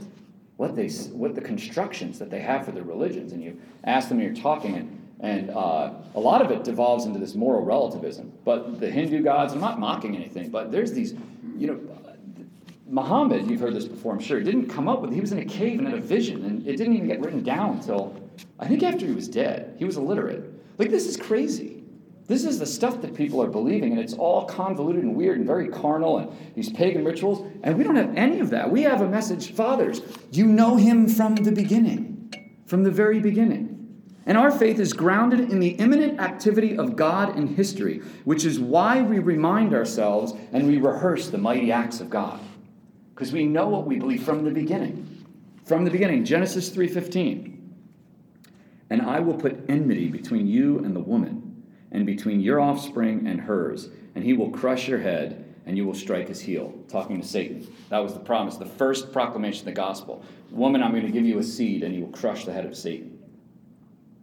what 0.57 0.75
they 0.75 0.87
what 0.89 1.35
the 1.35 1.41
constructions 1.41 2.19
that 2.19 2.29
they 2.29 2.39
have 2.39 2.65
for 2.65 2.71
their 2.71 2.83
religions. 2.83 3.33
And 3.33 3.43
you 3.43 3.59
ask 3.83 4.09
them, 4.09 4.19
and 4.19 4.27
you're 4.27 4.43
talking, 4.43 4.75
and 4.75 4.99
and 5.19 5.49
uh, 5.51 5.93
a 6.15 6.19
lot 6.19 6.41
of 6.41 6.51
it 6.51 6.63
devolves 6.63 7.05
into 7.05 7.19
this 7.19 7.33
moral 7.33 7.63
relativism. 7.63 8.33
But 8.43 8.79
the 8.79 8.89
Hindu 8.89 9.23
gods, 9.23 9.53
I'm 9.53 9.61
not 9.61 9.79
mocking 9.79 10.15
anything, 10.15 10.49
but 10.49 10.71
there's 10.71 10.91
these, 10.91 11.13
you 11.57 11.67
know, 11.67 11.79
Muhammad, 12.93 13.49
you've 13.49 13.59
heard 13.59 13.73
this 13.73 13.85
before, 13.85 14.13
I'm 14.13 14.19
sure, 14.19 14.37
he 14.37 14.45
didn't 14.45 14.67
come 14.69 14.87
up 14.87 15.01
with 15.01 15.11
it. 15.11 15.15
He 15.15 15.21
was 15.21 15.31
in 15.31 15.39
a 15.39 15.45
cave 15.45 15.79
and 15.79 15.87
had 15.87 15.97
a 15.97 16.01
vision, 16.01 16.45
and 16.45 16.67
it 16.67 16.77
didn't 16.77 16.93
even 16.93 17.07
get 17.07 17.21
written 17.21 17.41
down 17.41 17.77
until 17.77 18.15
I 18.59 18.67
think 18.67 18.83
after 18.83 19.07
he 19.07 19.13
was 19.13 19.27
dead. 19.27 19.75
He 19.79 19.85
was 19.85 19.97
illiterate. 19.97 20.43
Like, 20.77 20.91
this 20.91 21.07
is 21.07 21.17
crazy. 21.17 21.83
This 22.27 22.45
is 22.45 22.59
the 22.59 22.67
stuff 22.67 23.01
that 23.01 23.15
people 23.15 23.41
are 23.41 23.47
believing, 23.47 23.93
and 23.93 23.99
it's 23.99 24.13
all 24.13 24.45
convoluted 24.45 25.03
and 25.03 25.15
weird 25.15 25.39
and 25.39 25.47
very 25.47 25.69
carnal 25.69 26.19
and 26.19 26.31
these 26.53 26.71
pagan 26.71 27.03
rituals. 27.03 27.43
And 27.63 27.75
we 27.79 27.83
don't 27.83 27.95
have 27.95 28.15
any 28.15 28.39
of 28.39 28.51
that. 28.51 28.69
We 28.69 28.83
have 28.83 29.01
a 29.01 29.09
message, 29.09 29.53
fathers, 29.53 30.03
you 30.31 30.45
know 30.45 30.75
him 30.75 31.07
from 31.07 31.33
the 31.33 31.51
beginning, 31.51 32.31
from 32.67 32.83
the 32.83 32.91
very 32.91 33.19
beginning. 33.19 33.71
And 34.27 34.37
our 34.37 34.51
faith 34.51 34.79
is 34.79 34.93
grounded 34.93 35.51
in 35.51 35.59
the 35.59 35.69
imminent 35.69 36.19
activity 36.19 36.77
of 36.77 36.95
God 36.95 37.35
in 37.39 37.47
history, 37.47 38.03
which 38.23 38.45
is 38.45 38.59
why 38.59 39.01
we 39.01 39.17
remind 39.17 39.73
ourselves 39.73 40.33
and 40.51 40.67
we 40.67 40.77
rehearse 40.77 41.29
the 41.29 41.39
mighty 41.39 41.71
acts 41.71 41.99
of 41.99 42.11
God 42.11 42.39
because 43.13 43.31
we 43.31 43.45
know 43.45 43.67
what 43.67 43.85
we 43.85 43.97
believe 43.97 44.23
from 44.23 44.43
the 44.43 44.51
beginning. 44.51 45.25
From 45.65 45.85
the 45.85 45.91
beginning, 45.91 46.25
Genesis 46.25 46.69
3:15. 46.69 47.59
And 48.89 49.01
I 49.01 49.19
will 49.19 49.35
put 49.35 49.65
enmity 49.69 50.07
between 50.07 50.47
you 50.47 50.79
and 50.79 50.95
the 50.95 50.99
woman, 50.99 51.63
and 51.91 52.05
between 52.05 52.41
your 52.41 52.59
offspring 52.59 53.27
and 53.27 53.41
hers, 53.41 53.89
and 54.15 54.23
he 54.23 54.33
will 54.33 54.49
crush 54.49 54.87
your 54.87 54.99
head, 54.99 55.45
and 55.65 55.77
you 55.77 55.85
will 55.85 55.93
strike 55.93 56.27
his 56.27 56.41
heel. 56.41 56.73
Talking 56.89 57.21
to 57.21 57.27
Satan. 57.27 57.67
That 57.89 57.99
was 57.99 58.13
the 58.13 58.19
promise, 58.19 58.57
the 58.57 58.65
first 58.65 59.11
proclamation 59.13 59.61
of 59.61 59.65
the 59.65 59.71
gospel. 59.81 60.23
Woman, 60.51 60.83
I'm 60.83 60.91
going 60.91 61.05
to 61.05 61.11
give 61.11 61.25
you 61.25 61.39
a 61.39 61.43
seed, 61.43 61.83
and 61.83 61.95
you 61.95 62.01
will 62.01 62.11
crush 62.11 62.45
the 62.45 62.53
head 62.53 62.65
of 62.65 62.75
Satan. 62.75 63.17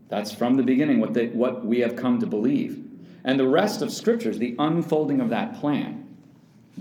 That's 0.08 0.32
from 0.32 0.56
the 0.56 0.62
beginning 0.62 1.00
what, 1.00 1.14
they, 1.14 1.28
what 1.28 1.64
we 1.64 1.80
have 1.80 1.96
come 1.96 2.18
to 2.20 2.26
believe. 2.26 2.84
And 3.24 3.38
the 3.38 3.48
rest 3.48 3.80
of 3.80 3.92
Scripture 3.92 4.30
is 4.30 4.38
the 4.38 4.56
unfolding 4.58 5.20
of 5.20 5.30
that 5.30 5.58
plan. 5.60 6.16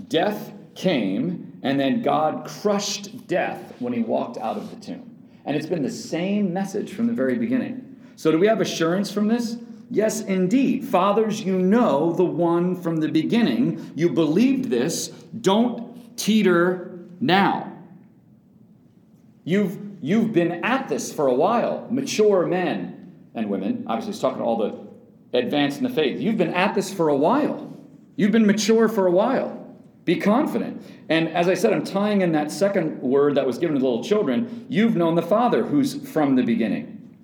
Death 0.08 0.52
came 0.74 1.49
and 1.62 1.78
then 1.78 2.02
God 2.02 2.46
crushed 2.46 3.26
death 3.26 3.74
when 3.78 3.92
he 3.92 4.02
walked 4.02 4.38
out 4.38 4.56
of 4.56 4.70
the 4.70 4.76
tomb. 4.84 5.06
And 5.44 5.56
it's 5.56 5.66
been 5.66 5.82
the 5.82 5.90
same 5.90 6.52
message 6.52 6.92
from 6.92 7.06
the 7.06 7.12
very 7.12 7.36
beginning. 7.36 7.96
So, 8.16 8.30
do 8.30 8.38
we 8.38 8.46
have 8.46 8.60
assurance 8.60 9.10
from 9.10 9.28
this? 9.28 9.56
Yes, 9.90 10.20
indeed. 10.20 10.84
Fathers, 10.84 11.40
you 11.40 11.58
know 11.58 12.12
the 12.12 12.24
one 12.24 12.76
from 12.76 12.98
the 12.98 13.08
beginning. 13.08 13.92
You 13.96 14.10
believed 14.10 14.70
this. 14.70 15.08
Don't 15.08 16.16
teeter 16.16 17.00
now. 17.18 17.72
You've, 19.44 19.78
you've 20.00 20.32
been 20.32 20.64
at 20.64 20.88
this 20.88 21.12
for 21.12 21.26
a 21.26 21.34
while, 21.34 21.88
mature 21.90 22.46
men 22.46 23.12
and 23.34 23.50
women. 23.50 23.84
Obviously, 23.88 24.12
he's 24.12 24.20
talking 24.20 24.38
to 24.38 24.44
all 24.44 24.58
the 24.58 25.38
advanced 25.38 25.78
in 25.78 25.84
the 25.84 25.90
faith. 25.90 26.20
You've 26.20 26.38
been 26.38 26.54
at 26.54 26.74
this 26.74 26.92
for 26.92 27.08
a 27.08 27.16
while. 27.16 27.76
You've 28.16 28.32
been 28.32 28.46
mature 28.46 28.88
for 28.88 29.06
a 29.06 29.10
while. 29.10 29.59
Be 30.10 30.16
confident. 30.16 30.82
And 31.08 31.28
as 31.28 31.46
I 31.46 31.54
said, 31.54 31.72
I'm 31.72 31.84
tying 31.84 32.22
in 32.22 32.32
that 32.32 32.50
second 32.50 33.00
word 33.00 33.36
that 33.36 33.46
was 33.46 33.58
given 33.58 33.76
to 33.76 33.80
the 33.80 33.86
little 33.86 34.02
children. 34.02 34.66
You've 34.68 34.96
known 34.96 35.14
the 35.14 35.22
Father 35.22 35.64
who's 35.64 36.04
from 36.10 36.34
the 36.34 36.42
beginning. 36.42 37.16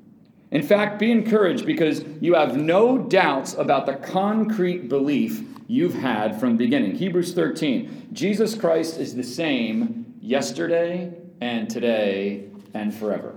In 0.53 0.63
fact, 0.63 1.01
be 1.01 1.11
encouraged 1.11 1.67
because 1.67 2.05
you 2.21 2.35
have 2.35 2.57
no 2.57 2.97
doubts 2.97 3.55
about 3.55 3.87
the 3.87 3.95
concrete 3.95 4.89
belief 4.89 5.43
you've 5.67 5.95
had 5.95 6.39
from 6.39 6.53
the 6.53 6.59
beginning. 6.59 6.95
Hebrews 6.95 7.35
13 7.35 8.11
Jesus 8.13 8.55
Christ 8.55 9.01
is 9.01 9.17
the 9.17 9.25
same 9.25 10.15
yesterday 10.21 11.13
and 11.41 11.69
today 11.69 12.45
and 12.73 12.95
forever. 12.95 13.35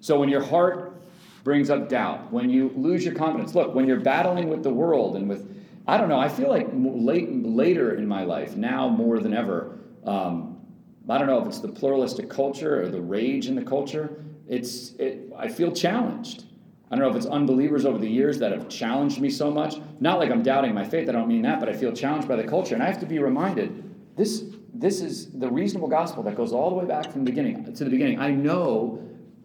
So 0.00 0.20
when 0.20 0.28
your 0.28 0.42
heart 0.42 1.02
brings 1.42 1.70
up 1.70 1.88
doubt, 1.88 2.30
when 2.30 2.50
you 2.50 2.70
lose 2.76 3.02
your 3.02 3.14
confidence, 3.14 3.54
look, 3.54 3.74
when 3.74 3.86
you're 3.86 4.00
battling 4.00 4.50
with 4.50 4.62
the 4.62 4.74
world 4.74 5.16
and 5.16 5.26
with 5.26 5.51
I 5.86 5.96
don't 5.96 6.08
know. 6.08 6.18
I 6.18 6.28
feel 6.28 6.48
like 6.48 6.68
late, 6.72 7.28
later 7.32 7.94
in 7.94 8.06
my 8.06 8.24
life, 8.24 8.56
now 8.56 8.88
more 8.88 9.18
than 9.18 9.34
ever, 9.34 9.78
um, 10.04 10.60
I 11.08 11.18
don't 11.18 11.26
know 11.26 11.40
if 11.40 11.48
it's 11.48 11.58
the 11.58 11.68
pluralistic 11.68 12.30
culture 12.30 12.82
or 12.82 12.88
the 12.88 13.00
rage 13.00 13.48
in 13.48 13.56
the 13.56 13.64
culture. 13.64 14.24
It's, 14.48 14.92
it, 14.94 15.32
I 15.36 15.48
feel 15.48 15.72
challenged. 15.72 16.44
I 16.90 16.94
don't 16.94 17.04
know 17.04 17.10
if 17.10 17.16
it's 17.16 17.26
unbelievers 17.26 17.84
over 17.84 17.98
the 17.98 18.08
years 18.08 18.38
that 18.38 18.52
have 18.52 18.68
challenged 18.68 19.20
me 19.20 19.30
so 19.30 19.50
much. 19.50 19.76
Not 19.98 20.18
like 20.18 20.30
I'm 20.30 20.42
doubting 20.42 20.74
my 20.74 20.84
faith, 20.84 21.08
I 21.08 21.12
don't 21.12 21.26
mean 21.26 21.42
that, 21.42 21.58
but 21.58 21.68
I 21.68 21.72
feel 21.72 21.92
challenged 21.92 22.28
by 22.28 22.36
the 22.36 22.44
culture. 22.44 22.74
And 22.74 22.82
I 22.82 22.86
have 22.86 23.00
to 23.00 23.06
be 23.06 23.18
reminded 23.18 23.82
this, 24.16 24.44
this 24.74 25.00
is 25.00 25.32
the 25.38 25.50
reasonable 25.50 25.88
gospel 25.88 26.22
that 26.24 26.36
goes 26.36 26.52
all 26.52 26.70
the 26.70 26.76
way 26.76 26.84
back 26.84 27.10
from 27.10 27.24
the 27.24 27.30
beginning 27.30 27.72
to 27.74 27.84
the 27.84 27.90
beginning. 27.90 28.20
I 28.20 28.30
know 28.30 29.02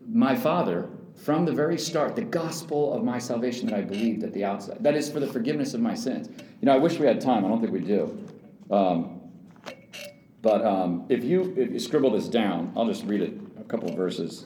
my 0.08 0.36
Father 0.36 0.89
from 1.17 1.45
the 1.45 1.51
very 1.51 1.77
start 1.77 2.15
the 2.15 2.21
gospel 2.21 2.93
of 2.93 3.03
my 3.03 3.17
salvation 3.17 3.67
that 3.67 3.75
I 3.75 3.82
believed 3.82 4.23
at 4.23 4.34
the 4.34 4.45
outset. 4.45 4.82
That 4.84 4.95
is 4.95 5.10
for 5.10 5.19
the 5.19 5.27
forgiveness 5.27 5.73
of 5.73 5.82
my 5.82 5.95
sins. 5.95 6.30
You 6.62 6.67
know, 6.67 6.73
I 6.73 6.77
wish 6.77 6.99
we 6.99 7.06
had 7.06 7.19
time. 7.19 7.43
I 7.43 7.49
don't 7.49 7.60
think 7.60 7.73
we 7.73 7.82
do. 7.82 8.17
Um, 8.69 9.19
but 10.41 10.63
um, 10.63 11.06
if, 11.10 11.23
you, 11.23 11.53
if 11.58 11.71
you 11.71 11.80
scribble 11.80 12.12
this 12.12 12.27
down, 12.27 12.71
I'll 12.77 12.86
just 12.86 13.03
read 13.03 13.21
it 13.21 13.34
a 13.60 13.63
couple 13.63 13.93
verses. 13.93 14.45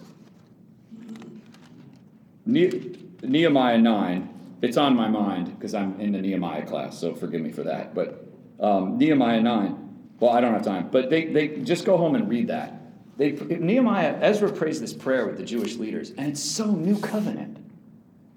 Ne- 2.45 2.95
Nehemiah 3.21 3.77
9, 3.77 4.57
it's 4.62 4.77
on 4.77 4.95
my 4.95 5.07
mind 5.07 5.53
because 5.57 5.75
I'm 5.75 5.99
in 5.99 6.13
the 6.13 6.21
Nehemiah 6.21 6.65
class, 6.65 6.97
so 6.97 7.13
forgive 7.13 7.41
me 7.41 7.51
for 7.51 7.63
that. 7.63 7.93
But 7.93 8.25
um, 8.60 8.97
Nehemiah 8.97 9.41
9, 9.41 9.89
well, 10.19 10.31
I 10.31 10.41
don't 10.41 10.53
have 10.53 10.63
time, 10.63 10.89
but 10.89 11.10
they, 11.10 11.25
they 11.25 11.47
just 11.60 11.86
go 11.86 11.97
home 11.97 12.15
and 12.15 12.29
read 12.29 12.47
that. 12.47 12.80
They, 13.17 13.32
Nehemiah, 13.32 14.17
Ezra 14.21 14.52
prays 14.52 14.80
this 14.80 14.93
prayer 14.93 15.26
with 15.26 15.38
the 15.38 15.43
Jewish 15.43 15.76
leaders, 15.76 16.12
and 16.12 16.28
it's 16.28 16.41
so 16.41 16.65
new 16.71 17.00
covenant. 17.00 17.58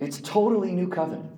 It's 0.00 0.20
totally 0.20 0.72
new 0.72 0.88
covenant. 0.88 1.30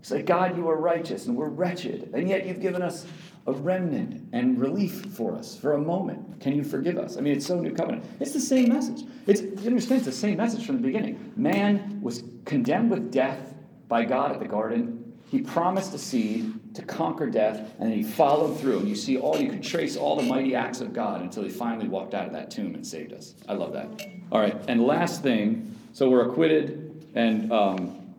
It's 0.00 0.10
like, 0.10 0.26
God, 0.26 0.56
you 0.56 0.68
are 0.68 0.76
righteous 0.76 1.26
and 1.26 1.36
we're 1.36 1.48
wretched, 1.48 2.10
and 2.12 2.28
yet 2.28 2.46
you've 2.46 2.60
given 2.60 2.82
us 2.82 3.06
a 3.46 3.52
remnant 3.52 4.28
and 4.32 4.58
relief 4.58 5.06
for 5.14 5.34
us 5.34 5.56
for 5.56 5.74
a 5.74 5.78
moment. 5.78 6.40
Can 6.40 6.54
you 6.54 6.64
forgive 6.64 6.98
us? 6.98 7.16
I 7.16 7.20
mean, 7.20 7.34
it's 7.36 7.46
so 7.46 7.58
new 7.60 7.72
covenant. 7.72 8.04
It's 8.20 8.32
the 8.32 8.40
same 8.40 8.70
message. 8.70 9.06
It's, 9.26 9.42
you 9.42 9.66
understand, 9.66 9.98
it's 9.98 10.06
the 10.06 10.12
same 10.12 10.36
message 10.36 10.66
from 10.66 10.76
the 10.76 10.82
beginning. 10.82 11.32
Man 11.36 12.00
was 12.02 12.24
condemned 12.44 12.90
with 12.90 13.12
death 13.12 13.54
by 13.88 14.04
God 14.04 14.32
at 14.32 14.40
the 14.40 14.48
garden. 14.48 15.12
He 15.30 15.40
promised 15.40 15.94
a 15.94 15.98
seed 15.98 16.52
to 16.74 16.82
conquer 16.82 17.26
death, 17.26 17.58
and 17.78 17.90
then 17.90 17.96
he 17.96 18.02
followed 18.02 18.58
through. 18.58 18.80
And 18.80 18.88
you 18.88 18.96
see 18.96 19.16
all, 19.16 19.40
you 19.40 19.48
can 19.48 19.62
trace 19.62 19.96
all 19.96 20.16
the 20.16 20.22
mighty 20.22 20.54
acts 20.54 20.80
of 20.80 20.92
God 20.92 21.22
until 21.22 21.44
he 21.44 21.48
finally 21.48 21.88
walked 21.88 22.14
out 22.14 22.26
of 22.26 22.32
that 22.32 22.50
tomb 22.50 22.74
and 22.74 22.86
saved 22.86 23.12
us. 23.12 23.34
I 23.48 23.54
love 23.54 23.72
that. 23.72 24.08
All 24.32 24.40
right, 24.40 24.56
and 24.68 24.84
last 24.84 25.22
thing 25.22 25.74
so 25.94 26.10
we're 26.10 26.28
acquitted, 26.28 27.06
and 27.14 27.52
um, 27.52 28.14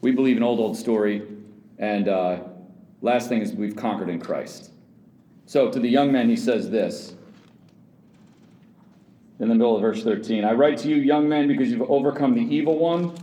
we 0.00 0.10
believe 0.10 0.36
an 0.36 0.42
old, 0.42 0.58
old 0.58 0.76
story. 0.76 1.22
And 1.78 2.08
uh, 2.08 2.40
last 3.02 3.28
thing 3.28 3.40
is 3.40 3.52
we've 3.52 3.76
conquered 3.76 4.08
in 4.08 4.18
Christ. 4.18 4.72
So 5.46 5.70
to 5.70 5.78
the 5.78 5.88
young 5.88 6.10
men, 6.10 6.28
he 6.28 6.34
says 6.34 6.70
this 6.70 7.14
in 9.38 9.48
the 9.48 9.54
middle 9.54 9.76
of 9.76 9.82
verse 9.82 10.02
13 10.02 10.44
I 10.44 10.54
write 10.54 10.78
to 10.78 10.88
you, 10.88 10.96
young 10.96 11.28
men, 11.28 11.46
because 11.46 11.70
you've 11.70 11.88
overcome 11.88 12.34
the 12.34 12.52
evil 12.52 12.76
one. 12.76 13.14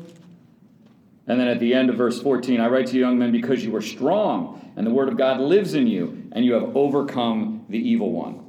And 1.27 1.39
then 1.39 1.47
at 1.49 1.59
the 1.59 1.73
end 1.73 1.89
of 1.89 1.97
verse 1.97 2.21
14, 2.21 2.61
I 2.61 2.67
write 2.67 2.87
to 2.87 2.95
you, 2.95 3.01
young 3.01 3.19
men, 3.19 3.33
because 3.33 3.63
you 3.63 3.75
are 3.75 3.81
strong, 3.81 4.71
and 4.77 4.87
the 4.87 4.91
word 4.91 5.09
of 5.09 5.17
God 5.17 5.41
lives 5.41 5.73
in 5.73 5.85
you, 5.85 6.29
and 6.31 6.45
you 6.45 6.53
have 6.53 6.75
overcome 6.75 7.65
the 7.67 7.77
evil 7.77 8.11
one. 8.11 8.45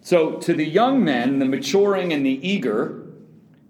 So, 0.00 0.36
to 0.36 0.54
the 0.54 0.64
young 0.64 1.02
men, 1.02 1.40
the 1.40 1.44
maturing 1.44 2.12
and 2.12 2.24
the 2.24 2.48
eager, 2.48 3.06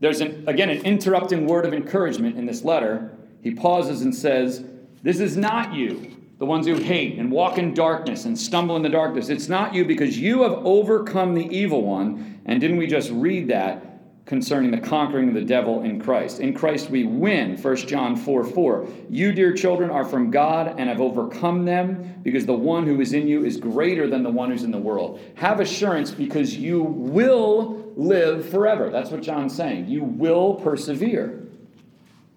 there's 0.01 0.21
an, 0.21 0.45
again 0.47 0.69
an 0.69 0.85
interrupting 0.85 1.47
word 1.47 1.65
of 1.65 1.73
encouragement 1.73 2.37
in 2.37 2.45
this 2.45 2.63
letter. 2.63 3.17
He 3.43 3.55
pauses 3.55 4.03
and 4.03 4.15
says, 4.15 4.63
This 5.03 5.19
is 5.19 5.39
not 5.39 5.73
you, 5.73 6.15
the 6.39 6.45
ones 6.45 6.67
who 6.67 6.75
hate 6.75 7.19
and 7.19 7.33
walk 7.33 7.57
in 7.57 7.73
darkness 7.73 8.27
and 8.27 8.39
stumble 8.39 8.77
in 8.77 8.83
the 8.83 8.91
darkness. 8.91 9.31
It's 9.31 9.49
not 9.49 9.73
you 9.73 9.87
because 9.87 10.19
you 10.19 10.43
have 10.43 10.53
overcome 10.67 11.33
the 11.33 11.47
evil 11.47 11.83
one. 11.83 12.43
And 12.45 12.61
didn't 12.61 12.77
we 12.77 12.87
just 12.87 13.11
read 13.11 13.49
that? 13.49 13.96
Concerning 14.27 14.73
the 14.73 14.79
conquering 14.79 15.29
of 15.29 15.35
the 15.35 15.41
devil 15.41 15.83
in 15.83 16.01
Christ. 16.01 16.41
In 16.41 16.53
Christ 16.53 16.91
we 16.91 17.05
win, 17.05 17.57
1 17.57 17.77
John 17.77 18.17
4 18.17 18.45
4. 18.45 18.89
You, 19.09 19.33
dear 19.33 19.55
children, 19.55 19.89
are 19.89 20.05
from 20.05 20.33
God 20.33 20.75
and 20.79 20.89
have 20.89 21.01
overcome 21.01 21.65
them 21.65 22.21
because 22.23 22.45
the 22.45 22.53
one 22.53 22.87
who 22.87 23.01
is 23.01 23.13
in 23.13 23.29
you 23.29 23.45
is 23.45 23.57
greater 23.57 24.09
than 24.09 24.25
the 24.25 24.31
one 24.31 24.51
who's 24.51 24.65
in 24.65 24.73
the 24.73 24.79
world. 24.79 25.21
Have 25.37 25.61
assurance 25.61 26.11
because 26.11 26.57
you 26.57 26.83
will 26.83 27.93
live 27.97 28.49
forever. 28.49 28.91
That's 28.91 29.11
what 29.11 29.23
John's 29.23 29.55
saying. 29.55 29.87
You 29.87 30.03
will 30.03 30.57
persevere. 30.57 31.45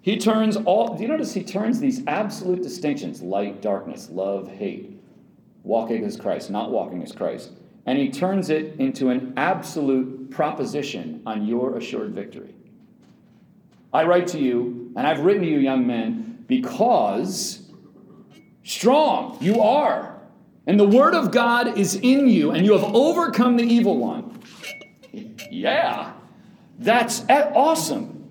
He 0.02 0.18
turns 0.18 0.58
all, 0.58 0.96
do 0.96 1.02
you 1.02 1.10
notice 1.10 1.34
he 1.34 1.44
turns 1.44 1.80
these 1.80 2.06
absolute 2.08 2.62
distinctions 2.62 3.22
light, 3.22 3.62
darkness, 3.62 4.10
love, 4.12 4.50
hate, 4.50 5.02
walking 5.64 6.06
as 6.06 6.16
Christ, 6.16 6.52
not 6.52 6.72
walking 6.72 7.02
as 7.04 7.12
Christ 7.12 7.52
and 7.90 7.98
he 7.98 8.12
turns 8.12 8.52
it 8.52 8.76
into 8.80 9.10
an 9.10 9.34
absolute 9.36 10.30
proposition 10.30 11.24
on 11.26 11.48
your 11.48 11.76
assured 11.76 12.12
victory. 12.12 12.54
I 13.92 14.04
write 14.04 14.28
to 14.28 14.38
you, 14.38 14.94
and 14.96 15.08
I've 15.08 15.22
written 15.22 15.42
to 15.42 15.50
you, 15.50 15.58
young 15.58 15.88
men, 15.88 16.46
because 16.46 17.68
strong 18.64 19.40
you 19.42 19.60
are, 19.60 20.22
and 20.68 20.80
the 20.80 20.88
word 20.88 21.16
of 21.16 21.32
God 21.32 21.80
is 21.80 21.96
in 21.96 22.28
you, 22.28 22.52
and 22.52 22.64
you 22.64 22.74
have 22.78 22.96
overcome 22.96 23.58
the 23.58 23.64
evil 23.64 23.98
one. 23.98 24.40
Yeah, 25.50 26.14
that's 26.78 27.26
awesome. 27.28 28.30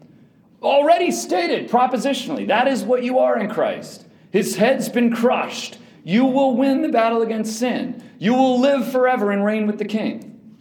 Already 0.62 1.10
stated 1.10 1.68
propositionally, 1.68 2.46
that 2.46 2.68
is 2.68 2.84
what 2.84 3.02
you 3.02 3.18
are 3.18 3.36
in 3.36 3.50
Christ. 3.50 4.06
His 4.30 4.54
head's 4.54 4.88
been 4.88 5.12
crushed. 5.12 5.78
You 6.08 6.24
will 6.24 6.56
win 6.56 6.80
the 6.80 6.88
battle 6.88 7.20
against 7.20 7.58
sin. 7.58 8.02
You 8.18 8.32
will 8.32 8.58
live 8.58 8.90
forever 8.90 9.30
and 9.30 9.44
reign 9.44 9.66
with 9.66 9.76
the 9.76 9.84
king. 9.84 10.56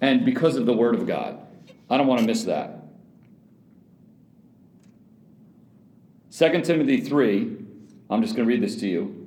And 0.00 0.24
because 0.24 0.56
of 0.56 0.66
the 0.66 0.72
word 0.72 0.96
of 0.96 1.06
God. 1.06 1.38
I 1.88 1.96
don't 1.96 2.08
want 2.08 2.20
to 2.20 2.26
miss 2.26 2.42
that. 2.46 2.82
2 6.36 6.62
Timothy 6.62 7.00
3, 7.00 7.58
I'm 8.10 8.22
just 8.22 8.34
going 8.34 8.48
to 8.48 8.52
read 8.52 8.60
this 8.60 8.74
to 8.80 8.88
you. 8.88 9.21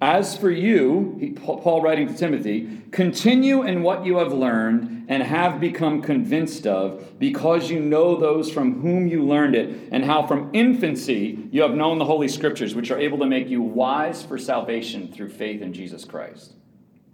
As 0.00 0.36
for 0.36 0.50
you, 0.50 1.34
Paul 1.42 1.80
writing 1.80 2.08
to 2.08 2.14
Timothy, 2.14 2.82
continue 2.90 3.62
in 3.62 3.82
what 3.82 4.04
you 4.04 4.18
have 4.18 4.30
learned 4.30 5.06
and 5.08 5.22
have 5.22 5.58
become 5.58 6.02
convinced 6.02 6.66
of, 6.66 7.18
because 7.18 7.70
you 7.70 7.80
know 7.80 8.14
those 8.14 8.50
from 8.50 8.82
whom 8.82 9.06
you 9.06 9.24
learned 9.24 9.54
it, 9.54 9.88
and 9.90 10.04
how 10.04 10.26
from 10.26 10.50
infancy 10.52 11.48
you 11.50 11.62
have 11.62 11.74
known 11.74 11.98
the 11.98 12.04
Holy 12.04 12.28
Scriptures, 12.28 12.74
which 12.74 12.90
are 12.90 12.98
able 12.98 13.18
to 13.18 13.26
make 13.26 13.48
you 13.48 13.62
wise 13.62 14.22
for 14.22 14.36
salvation 14.36 15.10
through 15.10 15.30
faith 15.30 15.62
in 15.62 15.72
Jesus 15.72 16.04
Christ. 16.04 16.55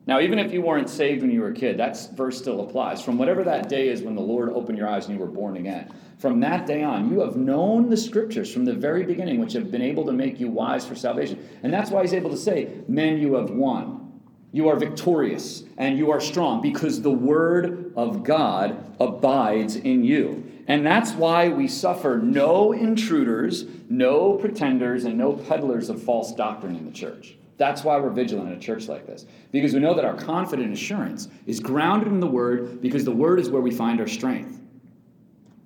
Now, 0.07 0.21
even 0.21 0.41
if 0.41 0.53
you 0.53 0.63
weren't 0.63 0.91
saved 0.91 1.23
when 1.23 1.31
you 1.31 1.41
were 1.41 1.51
a 1.51 1.55
kid, 1.55 1.77
that 1.79 1.97
verse 2.17 2.37
still 2.37 2.63
applies. 2.63 3.01
From 3.01 3.19
whatever 3.19 3.45
that 3.45 3.69
day 3.69 3.89
is 3.89 4.03
when 4.03 4.17
the 4.17 4.23
Lord 4.23 4.51
opened 4.51 4.77
your 4.77 4.89
eyes 4.89 5.07
and 5.07 5.15
you 5.15 5.21
were 5.21 5.31
born 5.31 5.57
again, 5.57 5.93
from 6.19 6.41
that 6.41 6.67
day 6.67 6.83
on, 6.83 7.11
you 7.11 7.21
have 7.21 7.37
known 7.37 7.89
the 7.89 7.97
scriptures 7.97 8.53
from 8.53 8.65
the 8.65 8.73
very 8.73 9.05
beginning, 9.05 9.41
which 9.41 9.53
have 9.53 9.71
been 9.71 9.83
able 9.83 10.05
to 10.07 10.13
make 10.13 10.41
you 10.41 10.49
wise 10.49 10.85
for 10.85 10.97
salvation. 10.97 11.49
And 11.63 11.73
that's 11.73 11.91
why 11.91 12.03
he's 12.03 12.15
able 12.15 12.31
to 12.31 12.37
say, 12.37 12.81
Men, 12.89 13.19
you 13.19 13.35
have 13.35 13.51
won. 13.51 14.21
You 14.53 14.69
are 14.69 14.77
victorious 14.77 15.65
and 15.79 15.97
you 15.97 16.11
are 16.11 16.21
strong 16.21 16.61
because 16.61 17.01
the 17.01 17.11
word 17.11 17.93
of 17.97 18.23
God 18.23 18.95
abides 19.01 19.77
in 19.77 20.05
you. 20.05 20.45
And 20.69 20.85
that's 20.85 21.13
why 21.13 21.49
we 21.49 21.69
suffer 21.69 22.19
no 22.19 22.73
intruders, 22.73 23.65
no 23.89 24.35
pretenders, 24.35 25.05
and 25.05 25.17
no 25.17 25.33
peddlers 25.33 25.89
of 25.89 26.03
false 26.03 26.35
doctrine 26.35 26.77
in 26.77 26.85
the 26.85 26.93
church. 26.93 27.37
That's 27.59 27.85
why 27.85 27.99
we're 27.99 28.11
vigilant 28.11 28.51
in 28.51 28.57
a 28.57 28.61
church 28.61 28.89
like 28.89 29.07
this. 29.07 29.27
Because 29.51 29.75
we 29.75 29.81
know 29.81 29.95
that 29.95 30.05
our 30.05 30.17
confident 30.17 30.73
assurance 30.73 31.29
is 31.47 31.61
grounded 31.61 32.09
in 32.09 32.21
the 32.21 32.27
Word, 32.27 32.81
because 32.81 33.05
the 33.05 33.13
Word 33.13 33.39
is 33.39 33.51
where 33.51 33.63
we 33.63 33.71
find 33.71 34.01
our 34.01 34.07
strength. 34.07 34.61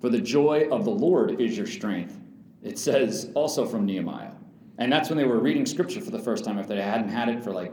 For 0.01 0.09
the 0.09 0.21
joy 0.21 0.67
of 0.71 0.85
the 0.85 0.91
Lord 0.91 1.41
is 1.41 1.57
your 1.57 1.65
strength. 1.65 2.19
It 2.61 2.77
says 2.77 3.31
also 3.33 3.65
from 3.65 3.85
Nehemiah. 3.85 4.31
And 4.77 4.91
that's 4.91 5.09
when 5.09 5.17
they 5.17 5.25
were 5.25 5.39
reading 5.39 5.65
Scripture 5.65 6.01
for 6.01 6.11
the 6.11 6.19
first 6.19 6.45
time 6.45 6.59
after 6.59 6.75
they 6.75 6.81
hadn't 6.81 7.09
had 7.09 7.29
it 7.29 7.43
for 7.43 7.51
like 7.51 7.71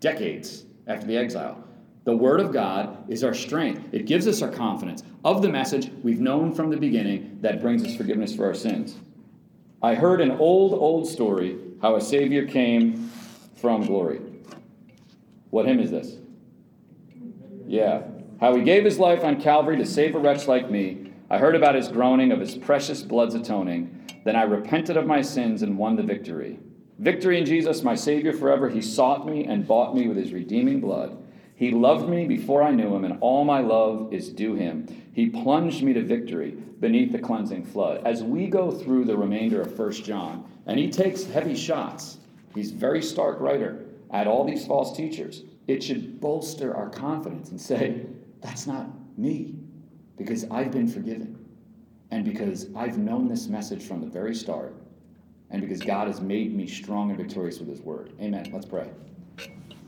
decades 0.00 0.64
after 0.86 1.06
the 1.06 1.16
exile. 1.16 1.62
The 2.04 2.16
Word 2.16 2.40
of 2.40 2.52
God 2.52 3.10
is 3.10 3.22
our 3.22 3.34
strength. 3.34 3.92
It 3.92 4.06
gives 4.06 4.26
us 4.26 4.40
our 4.40 4.50
confidence 4.50 5.02
of 5.24 5.42
the 5.42 5.48
message 5.50 5.90
we've 6.02 6.20
known 6.20 6.54
from 6.54 6.70
the 6.70 6.76
beginning 6.78 7.38
that 7.42 7.60
brings 7.60 7.84
us 7.84 7.94
forgiveness 7.96 8.34
for 8.34 8.46
our 8.46 8.54
sins. 8.54 8.96
I 9.82 9.94
heard 9.94 10.22
an 10.22 10.30
old, 10.32 10.72
old 10.72 11.06
story 11.06 11.58
how 11.82 11.96
a 11.96 12.00
Savior 12.00 12.46
came 12.46 13.10
from 13.60 13.86
glory. 13.86 14.20
What 15.50 15.66
hymn 15.66 15.80
is 15.80 15.90
this? 15.90 16.16
Yeah. 17.66 18.02
How 18.40 18.54
he 18.54 18.62
gave 18.62 18.84
his 18.84 18.98
life 18.98 19.24
on 19.24 19.40
Calvary 19.40 19.76
to 19.78 19.86
save 19.86 20.14
a 20.14 20.18
wretch 20.18 20.46
like 20.46 20.70
me. 20.70 21.12
I 21.30 21.38
heard 21.38 21.56
about 21.56 21.74
his 21.74 21.88
groaning, 21.88 22.32
of 22.32 22.40
his 22.40 22.56
precious 22.56 23.02
blood's 23.02 23.34
atoning. 23.34 23.94
Then 24.24 24.36
I 24.36 24.42
repented 24.42 24.96
of 24.96 25.06
my 25.06 25.22
sins 25.22 25.62
and 25.62 25.76
won 25.76 25.96
the 25.96 26.02
victory. 26.02 26.58
Victory 26.98 27.38
in 27.38 27.44
Jesus, 27.44 27.82
my 27.82 27.94
Savior 27.94 28.32
forever. 28.32 28.68
He 28.68 28.82
sought 28.82 29.26
me 29.26 29.44
and 29.44 29.66
bought 29.66 29.94
me 29.94 30.08
with 30.08 30.16
his 30.16 30.32
redeeming 30.32 30.80
blood. 30.80 31.16
He 31.54 31.70
loved 31.70 32.08
me 32.08 32.26
before 32.26 32.62
I 32.62 32.70
knew 32.70 32.94
him, 32.94 33.04
and 33.04 33.18
all 33.20 33.44
my 33.44 33.60
love 33.60 34.12
is 34.12 34.30
due 34.30 34.54
him. 34.54 34.86
He 35.12 35.28
plunged 35.28 35.82
me 35.82 35.92
to 35.92 36.02
victory 36.02 36.52
beneath 36.52 37.10
the 37.10 37.18
cleansing 37.18 37.64
flood. 37.64 38.02
As 38.06 38.22
we 38.22 38.46
go 38.46 38.70
through 38.70 39.04
the 39.04 39.16
remainder 39.16 39.60
of 39.60 39.76
1 39.76 39.92
John, 39.92 40.44
and 40.66 40.78
he 40.78 40.88
takes 40.88 41.24
heavy 41.24 41.56
shots, 41.56 42.18
He's 42.54 42.70
very 42.70 43.02
stark 43.02 43.40
writer 43.40 43.86
at 44.10 44.26
all 44.26 44.44
these 44.44 44.66
false 44.66 44.96
teachers. 44.96 45.42
It 45.66 45.82
should 45.82 46.20
bolster 46.20 46.74
our 46.74 46.88
confidence 46.88 47.50
and 47.50 47.60
say, 47.60 48.06
that's 48.40 48.66
not 48.66 48.88
me, 49.18 49.56
because 50.16 50.44
I've 50.50 50.70
been 50.70 50.88
forgiven, 50.88 51.38
and 52.10 52.24
because 52.24 52.68
I've 52.74 52.98
known 52.98 53.28
this 53.28 53.48
message 53.48 53.86
from 53.86 54.00
the 54.00 54.06
very 54.06 54.34
start, 54.34 54.74
and 55.50 55.60
because 55.60 55.80
God 55.80 56.06
has 56.06 56.20
made 56.20 56.56
me 56.56 56.66
strong 56.66 57.10
and 57.10 57.18
victorious 57.18 57.58
with 57.58 57.68
His 57.68 57.80
word. 57.80 58.12
Amen. 58.20 58.50
Let's 58.52 58.66
pray. 58.66 58.88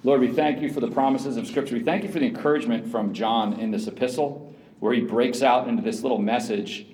Lord, 0.03 0.21
we 0.21 0.29
thank 0.29 0.63
you 0.63 0.73
for 0.73 0.81
the 0.81 0.91
promises 0.91 1.37
of 1.37 1.47
Scripture. 1.47 1.75
We 1.75 1.83
thank 1.83 2.03
you 2.03 2.11
for 2.11 2.19
the 2.19 2.27
encouragement 2.27 2.87
from 2.87 3.13
John 3.13 3.61
in 3.61 3.71
this 3.71 3.87
epistle, 3.87 4.55
where 4.79 4.95
he 4.95 5.01
breaks 5.03 5.43
out 5.43 5.69
into 5.69 5.83
this 5.83 6.03
little 6.03 6.19
message 6.19 6.87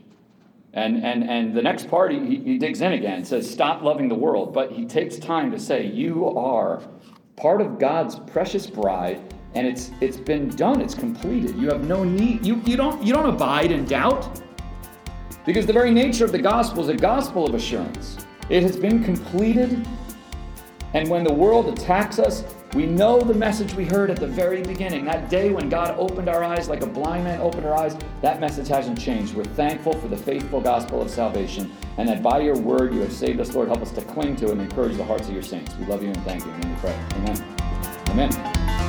and, 0.77 1.03
and, 1.03 1.29
and 1.29 1.55
the 1.55 1.63
next 1.63 1.89
part, 1.89 2.13
he, 2.13 2.37
he 2.37 2.59
digs 2.59 2.83
in 2.83 2.93
again, 2.93 3.25
says, 3.25 3.51
Stop 3.51 3.83
loving 3.83 4.09
the 4.09 4.15
world. 4.15 4.53
But 4.53 4.71
he 4.73 4.85
takes 4.85 5.17
time 5.17 5.51
to 5.53 5.59
say, 5.59 5.87
You 5.87 6.29
are 6.37 6.83
part 7.35 7.63
of 7.63 7.79
God's 7.79 8.19
precious 8.31 8.67
bride, 8.67 9.35
and 9.55 9.67
it's, 9.67 9.91
it's 10.03 10.19
been 10.19 10.51
done, 10.51 10.83
it's 10.83 10.95
completed. 10.95 11.57
You 11.57 11.69
have 11.69 11.89
no 11.89 12.05
need, 12.05 12.45
you, 12.45 12.61
you, 12.67 12.77
don't, 12.77 13.03
you 13.03 13.15
don't 13.15 13.29
abide 13.29 13.73
in 13.73 13.87
doubt. 13.87 14.43
Because 15.47 15.65
the 15.65 15.73
very 15.73 15.91
nature 15.91 16.27
of 16.27 16.33
the 16.33 16.39
gospel 16.39 16.83
is 16.83 16.91
a 16.91 16.97
gospel 16.97 17.47
of 17.47 17.55
assurance. 17.55 18.19
It 18.51 18.63
has 18.63 18.77
been 18.77 19.03
completed, 19.03 19.87
And 20.93 21.09
when 21.09 21.25
the 21.25 21.33
world 21.33 21.69
attacks 21.69 22.19
us, 22.19 22.45
we 22.77 22.85
know 22.85 23.19
the 23.19 23.33
message 23.33 23.73
we 23.73 23.87
heard 23.87 24.11
at 24.11 24.19
the 24.19 24.27
very 24.27 24.61
beginning. 24.61 25.07
That 25.07 25.31
day 25.31 25.49
when 25.49 25.71
God 25.71 25.95
opened 25.99 26.29
our 26.29 26.45
eyes 26.45 26.69
like 26.69 26.83
a 26.83 26.87
blind 26.87 27.25
man 27.25 27.41
opened 27.41 27.65
our 27.65 27.75
eyes, 27.75 27.97
that 28.21 28.39
message 28.39 28.69
hasn't 28.69 29.01
changed. 29.01 29.35
We're 29.35 29.45
thankful 29.45 29.95
for 29.95 30.09
the 30.09 30.17
faithful 30.17 30.61
gospel 30.61 31.01
of 31.01 31.09
salvation 31.09 31.75
and 31.97 32.07
that 32.07 32.23
by 32.23 32.41
your 32.41 32.59
word 32.59 32.93
you 32.93 33.01
have 33.01 33.15
saved 33.15 33.41
us, 33.41 33.55
Lord. 33.55 33.69
Help 33.69 33.81
us 33.81 33.93
to 33.93 34.03
cling 34.03 34.37
to 34.37 34.51
and 34.51 34.61
encourage 34.61 34.99
the 34.99 35.05
hearts 35.05 35.27
of 35.27 35.33
your 35.33 35.43
saints. 35.43 35.75
We 35.77 35.87
love 35.87 36.03
you 36.03 36.11
and 36.11 36.23
thank 36.25 36.45
you. 36.45 36.53
We 36.53 36.77
pray. 36.77 36.95
Amen. 37.15 37.43
Amen. 38.11 38.86